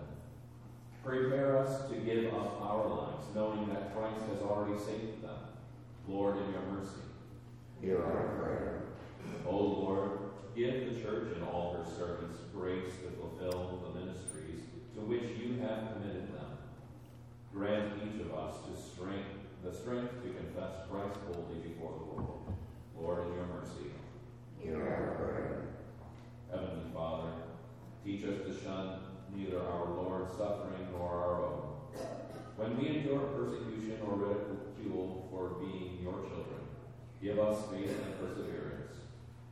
Prepare 1.04 1.58
us 1.60 1.90
to 1.90 1.96
give 1.98 2.34
up 2.34 2.62
our 2.62 2.88
lives, 2.88 3.26
knowing 3.36 3.68
that 3.70 3.96
Christ 3.96 4.22
has 4.32 4.42
already 4.42 4.80
saved 4.80 5.22
them. 5.24 5.36
Lord, 6.08 6.38
in 6.38 6.52
your 6.52 6.62
mercy. 6.72 7.02
Hear 7.82 8.04
our 8.04 8.28
prayer. 8.40 8.82
O 9.48 9.56
Lord, 9.56 10.12
give 10.56 10.94
the 10.94 11.02
church 11.02 11.36
and 11.36 11.44
all 11.44 11.74
her 11.74 11.86
servants 11.98 12.38
grace 12.54 12.94
to 13.04 13.10
fulfill 13.20 13.92
the 13.94 14.00
ministries 14.00 14.62
to 14.96 15.02
which 15.02 15.38
you 15.38 15.60
have 15.62 15.94
committed 15.94 16.34
them. 16.34 16.58
Grant 17.54 17.94
each 18.04 18.22
of 18.22 18.34
us 18.34 18.56
to 18.66 18.82
strength, 18.82 19.30
the 19.64 19.74
strength 19.74 20.24
to 20.24 20.30
confess 20.30 20.88
Christ 20.90 21.20
boldly 21.26 21.60
before 21.60 21.94
the 21.98 22.06
world. 22.14 22.54
Lord, 22.98 23.28
in 23.28 23.34
your 23.34 23.48
mercy. 23.48 23.92
Hear 24.60 24.82
our 24.82 25.16
prayer. 25.16 25.62
Heavenly 26.52 26.92
Father, 26.94 27.32
teach 28.04 28.26
us 28.26 28.46
to 28.46 28.64
shun 28.64 29.00
neither 29.34 29.60
our 29.62 29.86
Lord's 29.90 30.32
suffering 30.32 30.88
nor 30.92 31.10
our 31.10 31.44
own. 31.44 31.62
When 32.58 32.78
we 32.78 32.90
endure 32.90 33.20
persecution 33.20 34.00
or 34.06 34.16
ridicule 34.16 35.28
for 35.32 35.56
being 35.64 36.00
your 36.04 36.20
children, 36.28 36.62
give 37.22 37.40
us 37.40 37.64
faith 37.72 37.98
and 38.04 38.20
perseverance. 38.20 38.98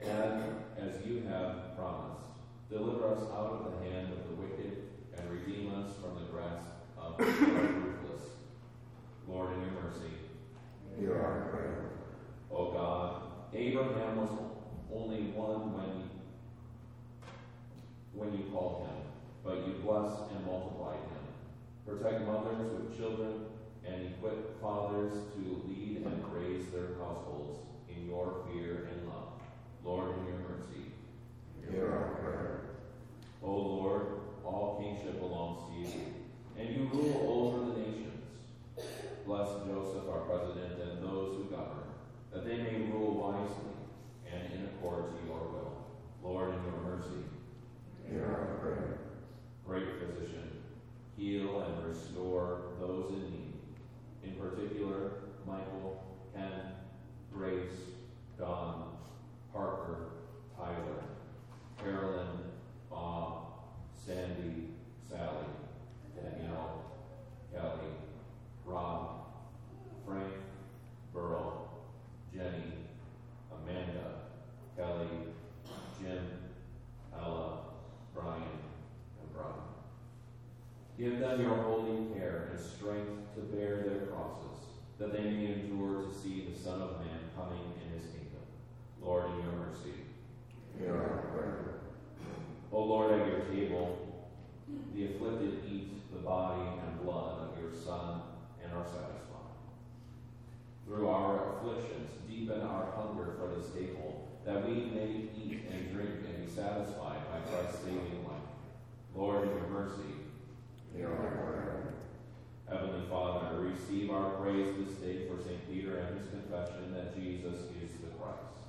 And, 0.01 0.55
as 0.77 1.05
you 1.05 1.23
have 1.29 1.75
promised, 1.77 2.27
deliver 2.69 3.13
us 3.13 3.23
out 3.31 3.65
of 3.65 3.71
the 3.71 3.89
hand 3.89 4.11
of 4.11 4.27
the 4.27 4.35
wicked 4.35 4.89
and 5.17 5.29
redeem 5.31 5.73
us 5.75 5.91
from 6.01 6.15
the 6.15 6.29
grasp 6.31 6.67
of 6.97 7.17
the 7.17 7.23
ruthless. 7.25 8.23
Lord, 9.27 9.53
in 9.53 9.61
your 9.61 9.71
mercy. 9.71 10.13
Hear 10.99 11.15
our 11.15 11.49
prayer. 11.49 11.91
O 12.51 12.71
God, 12.71 13.21
Abraham 13.53 14.17
was 14.17 14.29
only 14.93 15.31
one 15.31 15.73
when 15.73 16.08
when 18.19 18.33
you 18.37 18.51
called 18.51 18.85
him, 18.85 18.99
but 19.43 19.65
you 19.65 19.81
blessed 19.81 20.31
and 20.35 20.45
multiplied 20.45 20.99
him. 20.99 21.23
Protect 21.87 22.27
mothers 22.27 22.59
with 22.59 22.97
children 22.97 23.45
and 23.87 24.13
equip 24.13 24.61
fathers 24.61 25.13
to 25.33 25.63
lead 25.67 26.03
and 26.05 26.23
raise 26.33 26.69
their 26.69 26.99
households 26.99 27.59
in 27.89 28.07
your 28.07 28.43
fear 28.45 28.89
and 28.91 29.07
love. 29.07 29.39
Lord, 29.83 30.11
in 30.19 30.25
your 30.25 30.39
mercy. 30.39 30.91
Hear 31.71 31.91
our 31.91 32.15
prayer. 32.21 32.61
O 33.41 33.51
Lord, 33.51 34.07
all 34.43 34.81
kingship 34.81 35.19
belongs 35.19 35.63
to 35.69 35.79
you, 35.79 36.03
and 36.57 36.75
you 36.75 36.89
rule 36.91 37.23
over 37.25 37.71
the 37.71 37.79
nations. 37.79 38.25
Bless 39.25 39.47
Joseph, 39.65 40.09
our 40.11 40.21
president, 40.21 40.81
and 40.81 41.03
those 41.03 41.37
who 41.37 41.43
govern, 41.45 41.87
that 42.33 42.45
they 42.45 42.57
may 42.57 42.91
rule 42.91 43.13
wisely 43.13 43.71
and 44.31 44.53
in 44.53 44.65
accord 44.65 45.05
to 45.11 45.27
your 45.27 45.39
will. 45.39 45.85
Lord, 46.23 46.49
in 46.49 46.63
your 46.63 46.81
mercy. 46.83 47.28
Hear 48.09 48.25
our 48.25 48.57
prayer. 48.57 48.97
Great 49.67 49.85
physician, 49.99 50.49
heal 51.15 51.61
and 51.61 51.85
restore 51.85 52.61
those 52.79 53.11
in 53.11 53.21
need. 53.29 53.53
In 54.23 54.33
particular, 54.33 55.11
Michael, 55.45 56.03
Ken, 56.33 56.73
Grace, 57.31 57.77
Don, 58.39 58.97
Parker, 59.53 60.07
Tyler, 60.57 61.03
Carolyn, 61.77 62.29
Bob, 62.89 63.43
Sandy, 64.03 64.69
Sally, 65.07 65.45
Danielle, 66.15 66.85
Kelly, 67.53 67.93
Rob, 68.65 69.19
Frank, 70.07 70.33
Burl, 71.13 71.69
Jenny, 72.33 72.73
Amanda, 73.51 74.21
Kelly, 74.75 75.27
Jim, 76.01 76.27
Ella, 77.15 77.68
Brian, 78.21 78.59
and 79.21 79.33
Brian. 79.33 79.53
Give 80.97 81.19
them 81.19 81.41
your 81.41 81.55
holy 81.63 82.13
care 82.13 82.49
and 82.51 82.59
strength 82.59 83.35
to 83.35 83.41
bear 83.41 83.83
their 83.83 84.07
crosses, 84.07 84.59
that 84.99 85.13
they 85.13 85.23
may 85.23 85.53
endure 85.53 86.03
to 86.03 86.13
see 86.13 86.47
the 86.51 86.59
Son 86.59 86.81
of 86.81 86.99
Man 86.99 87.19
coming 87.35 87.61
in 87.83 87.97
his 87.97 88.09
kingdom. 88.11 88.43
Lord, 89.01 89.25
in 89.31 89.43
your 89.43 89.53
mercy. 89.53 89.93
Hear 90.77 90.95
our 90.95 91.17
prayer. 91.33 91.65
O 92.71 92.83
Lord, 92.83 93.19
at 93.19 93.27
your 93.27 93.41
table, 93.41 93.97
the 94.93 95.05
afflicted 95.05 95.63
eat 95.69 96.11
the 96.13 96.19
body 96.19 96.61
and 96.61 97.03
blood 97.03 97.49
of 97.49 97.59
your 97.59 97.73
Son 97.73 98.21
and 98.63 98.71
are 98.73 98.85
satisfied. 98.85 99.57
Through 100.85 101.07
our 101.07 101.55
afflictions, 101.55 102.11
deepen 102.29 102.61
our 102.61 102.91
hunger 102.95 103.35
for 103.39 103.55
the 103.55 103.63
staple, 103.63 104.28
that 104.45 104.67
we 104.67 104.75
may 104.75 105.29
eat 105.37 105.65
and 105.71 105.91
drink 105.93 106.11
and 106.27 106.45
be 106.45 106.51
satisfied 106.51 107.21
by 107.31 107.39
Christ's 107.51 107.79
saving 107.83 108.25
life. 108.27 108.41
Lord, 109.15 109.47
your 109.47 109.67
mercy. 109.69 110.15
Hear 110.95 111.09
our 111.09 111.31
prayer. 111.31 111.93
Heavenly 112.69 113.07
Father, 113.09 113.59
receive 113.59 114.11
our 114.11 114.31
praise 114.41 114.75
this 114.77 114.95
day 114.97 115.27
for 115.27 115.41
St. 115.41 115.69
Peter 115.69 115.97
and 115.97 116.19
his 116.19 116.29
confession 116.29 116.93
that 116.93 117.15
Jesus 117.15 117.61
is 117.81 117.91
the 118.01 118.13
Christ. 118.19 118.61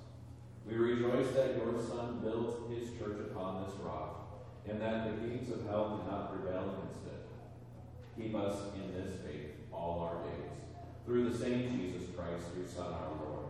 We 0.67 0.77
rejoice 0.77 1.31
that 1.35 1.57
your 1.57 1.81
Son 1.83 2.21
built 2.23 2.71
his 2.71 2.89
church 2.99 3.21
upon 3.31 3.65
this 3.65 3.75
rock, 3.81 4.41
and 4.69 4.81
that 4.81 5.05
the 5.05 5.27
gates 5.27 5.51
of 5.51 5.67
hell 5.67 6.01
cannot 6.03 6.33
prevail 6.33 6.77
against 6.77 7.07
it. 7.07 7.29
Keep 8.17 8.35
us 8.37 8.57
in 8.75 8.95
this 8.95 9.21
faith 9.25 9.51
all 9.73 10.01
our 10.01 10.23
days. 10.25 10.51
Through 11.05 11.31
the 11.31 11.39
same 11.39 11.71
Jesus 11.77 12.09
Christ, 12.17 12.45
your 12.57 12.67
Son, 12.67 12.93
our 12.93 13.13
Lord, 13.21 13.50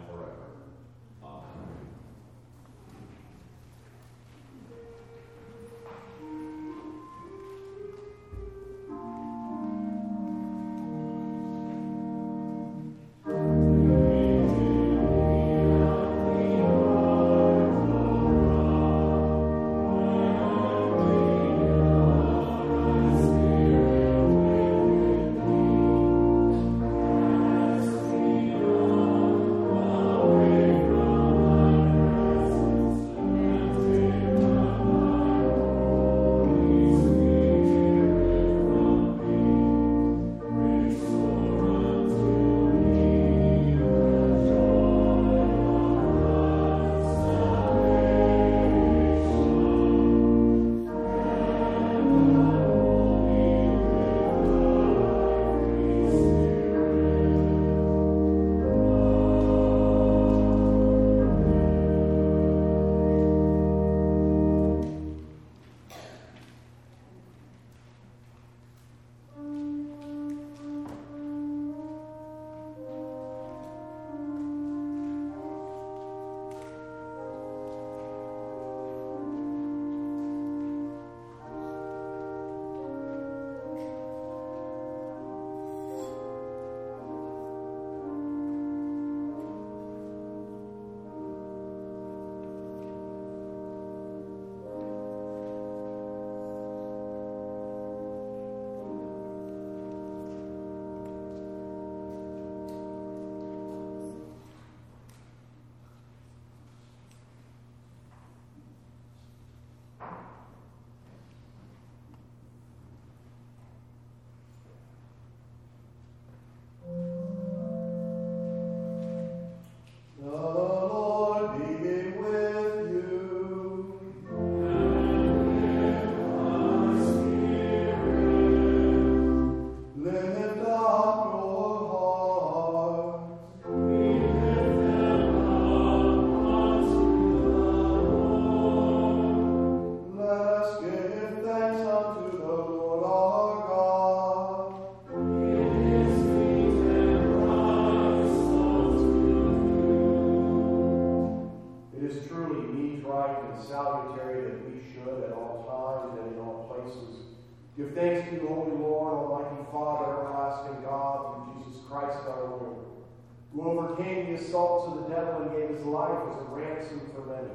the 164.31 164.43
assaults 164.43 165.09
the 165.09 165.15
devil 165.15 165.41
and 165.41 165.51
gave 165.51 165.69
his 165.77 165.85
life 165.85 166.19
as 166.29 166.41
a 166.41 166.45
ransom 166.55 167.01
for 167.13 167.25
many, 167.25 167.49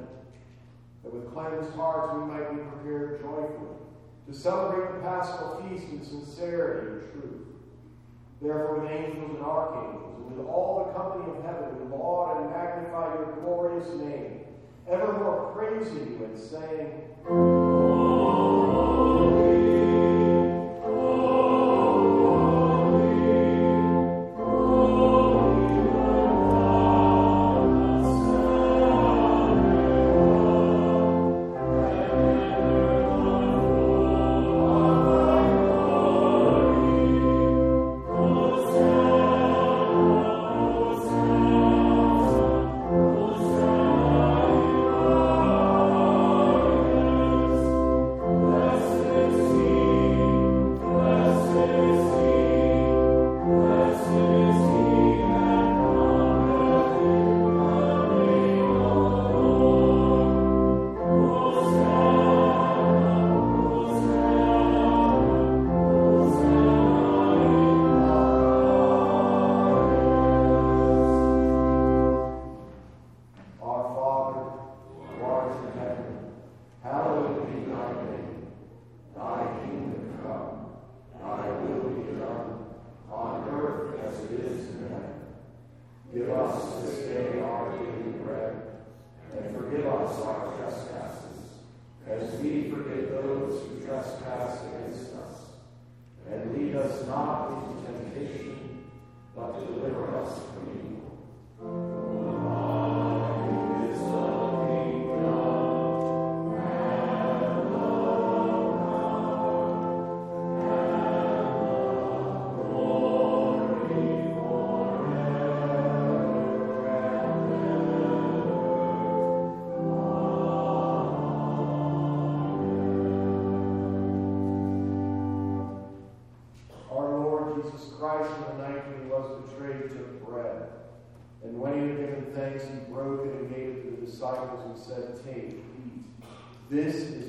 that 1.03 1.13
with 1.13 1.33
cleansed 1.33 1.73
hearts 1.75 2.13
we 2.15 2.25
might 2.25 2.51
be 2.51 2.57
prepared 2.69 3.21
joyfully 3.21 3.75
to 4.27 4.33
celebrate 4.33 4.93
the 4.93 4.99
Paschal 4.99 5.63
feast 5.63 5.89
in 5.89 6.03
sincerity 6.03 6.87
and 6.87 7.11
truth. 7.11 7.47
Therefore, 8.41 8.79
with 8.79 8.91
angels 8.91 9.31
and 9.35 9.43
archangels, 9.43 10.15
and 10.17 10.37
with 10.37 10.45
all 10.45 10.85
the 10.85 10.91
company 10.93 11.31
of 11.31 11.43
heaven, 11.43 11.89
we 11.89 11.97
laud 11.97 12.41
and 12.41 12.49
magnify 12.51 13.13
your 13.15 13.37
glorious 13.41 13.87
name, 13.95 14.41
evermore 14.87 15.51
praising 15.55 16.19
you 16.19 16.25
and 16.25 16.37
saying, 16.37 17.03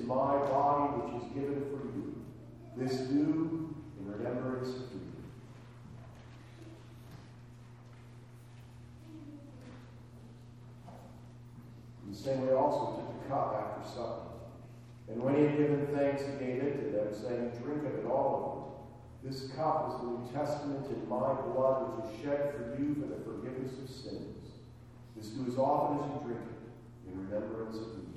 my 0.08 0.38
body 0.48 0.88
which 1.02 1.22
is 1.22 1.28
given 1.34 1.62
for 1.68 1.84
you. 1.84 2.24
This 2.76 2.96
do 3.08 3.74
in 4.00 4.10
remembrance 4.10 4.68
of 4.70 4.94
me. 4.94 5.00
In 12.06 12.12
the 12.12 12.16
same 12.16 12.46
way 12.46 12.54
also 12.54 12.96
took 12.96 13.22
the 13.22 13.28
cup 13.28 13.54
after 13.54 13.86
supper. 13.86 14.22
And 15.10 15.22
when 15.22 15.36
he 15.36 15.42
had 15.42 15.58
given 15.58 15.86
thanks, 15.94 16.22
he 16.22 16.44
gave 16.44 16.62
it 16.62 16.84
to 16.84 16.96
them, 16.96 17.08
saying, 17.12 17.52
Drink 17.62 17.84
of 17.84 17.98
it, 17.98 18.06
all 18.06 18.80
of 19.22 19.28
it. 19.28 19.30
This 19.30 19.50
cup 19.52 19.88
is 19.88 20.00
the 20.00 20.06
New 20.06 20.30
Testament 20.32 20.86
in 20.86 21.06
my 21.08 21.34
blood, 21.34 21.98
which 22.00 22.14
is 22.14 22.22
shed 22.22 22.54
for 22.54 22.80
you 22.80 22.94
for 22.94 23.08
the 23.12 23.20
forgiveness 23.24 23.72
of 23.82 23.90
sins. 23.90 24.56
This 25.16 25.28
do 25.28 25.44
as 25.46 25.58
often 25.58 25.98
as 25.98 26.14
you 26.14 26.28
drink 26.28 26.40
it, 26.48 27.10
in 27.10 27.28
remembrance 27.28 27.76
of 27.76 27.98
me. 27.98 28.07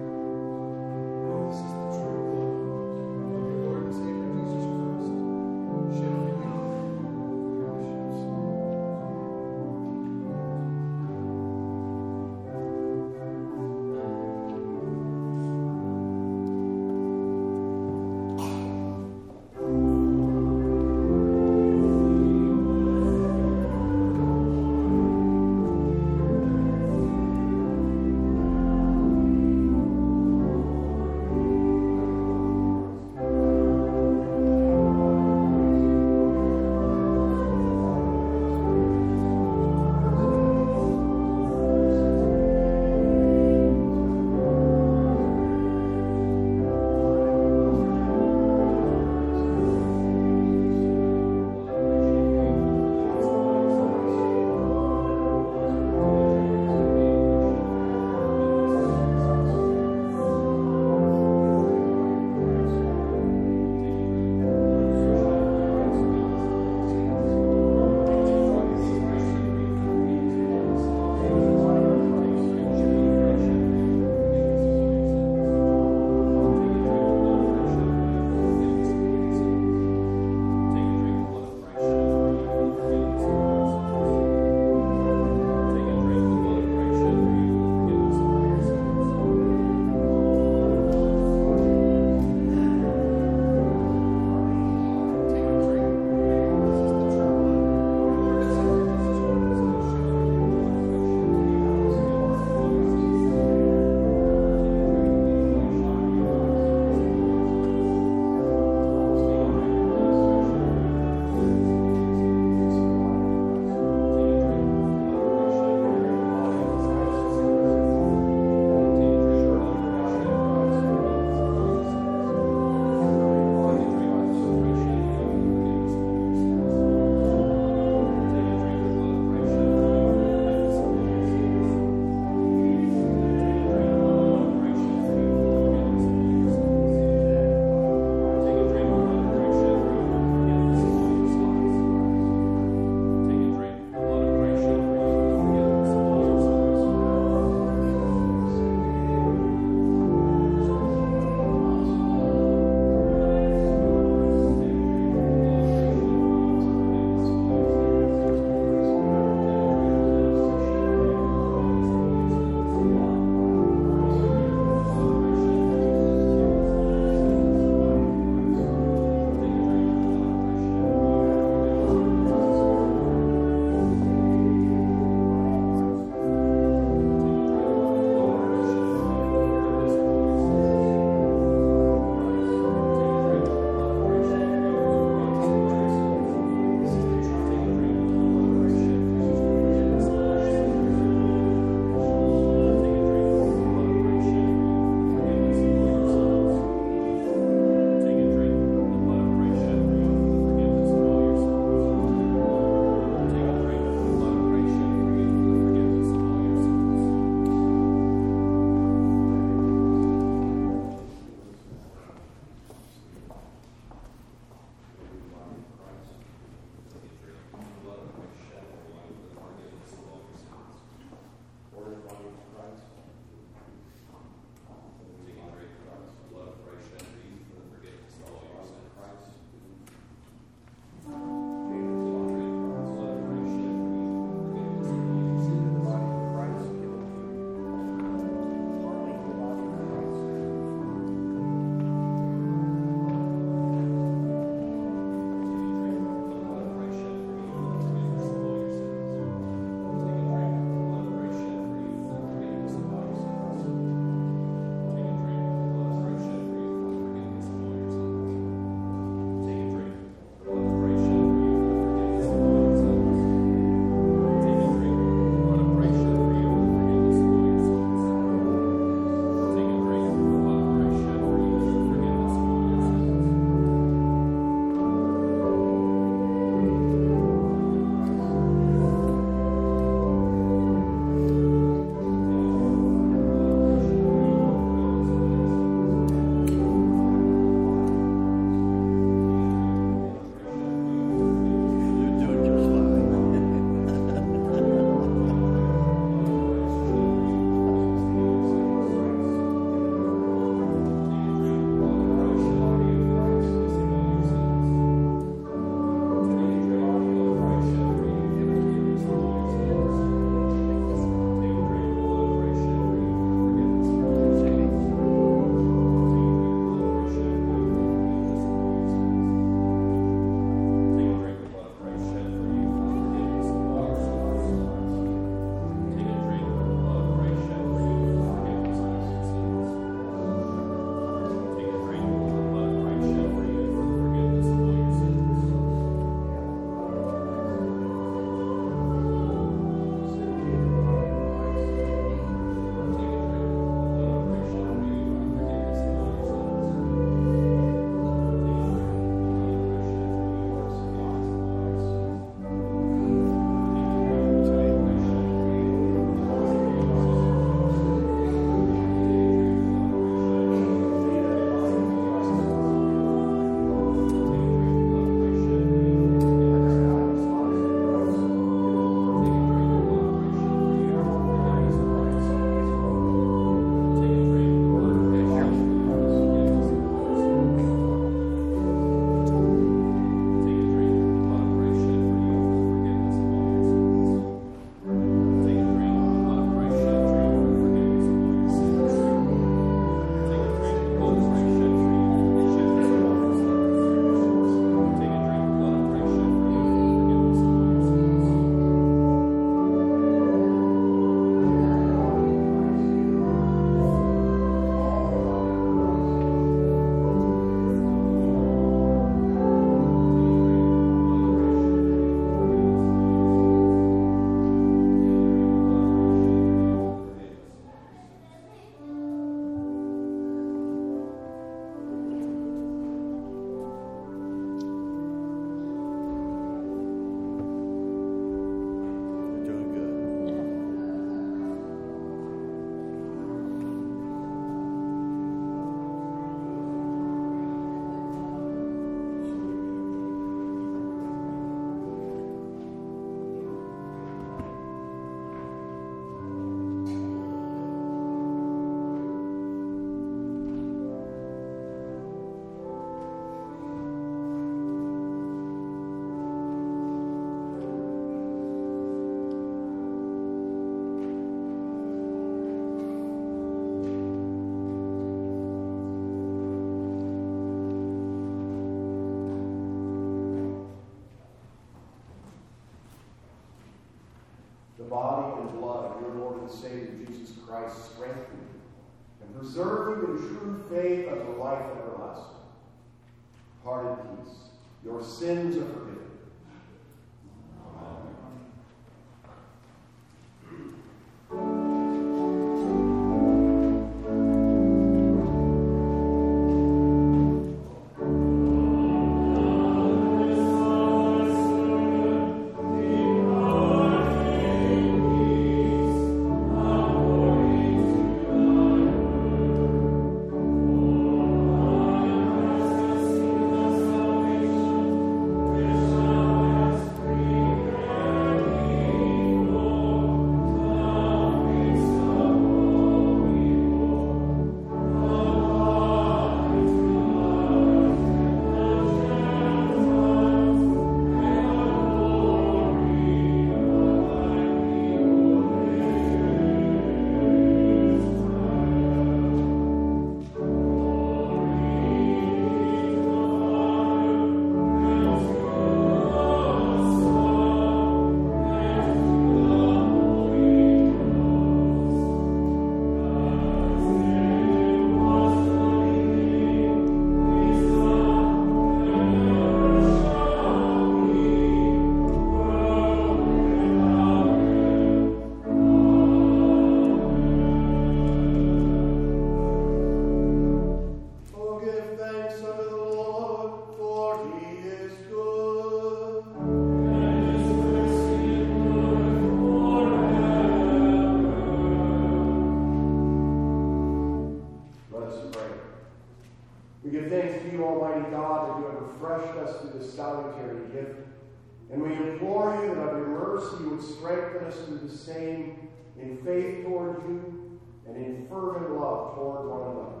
would 593.80 593.96
strengthen 593.96 594.44
us 594.44 594.56
through 594.66 594.78
the 594.78 594.96
same 594.96 595.68
in 595.98 596.18
faith 596.18 596.64
toward 596.64 597.02
you 597.02 597.60
and 597.86 597.96
in 597.96 598.26
fervent 598.28 598.70
love 598.72 599.14
toward 599.14 599.48
one 599.48 599.62
another. 599.62 600.00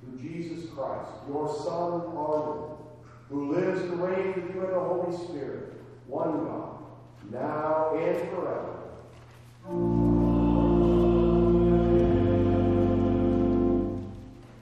Through 0.00 0.18
Jesus 0.18 0.70
Christ, 0.70 1.10
your 1.28 1.48
Son, 1.48 2.16
our 2.16 2.38
Lord, 2.38 2.78
who 3.28 3.52
lives 3.52 3.80
and 3.82 4.02
reigns 4.02 4.36
with 4.36 4.54
you 4.54 4.64
in 4.64 4.70
the 4.70 4.80
Holy 4.80 5.16
Spirit, 5.16 5.74
one 6.06 6.44
God, 6.44 6.78
now 7.30 7.96
and 7.96 8.30
forever. 8.30 8.72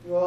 The 0.07 0.21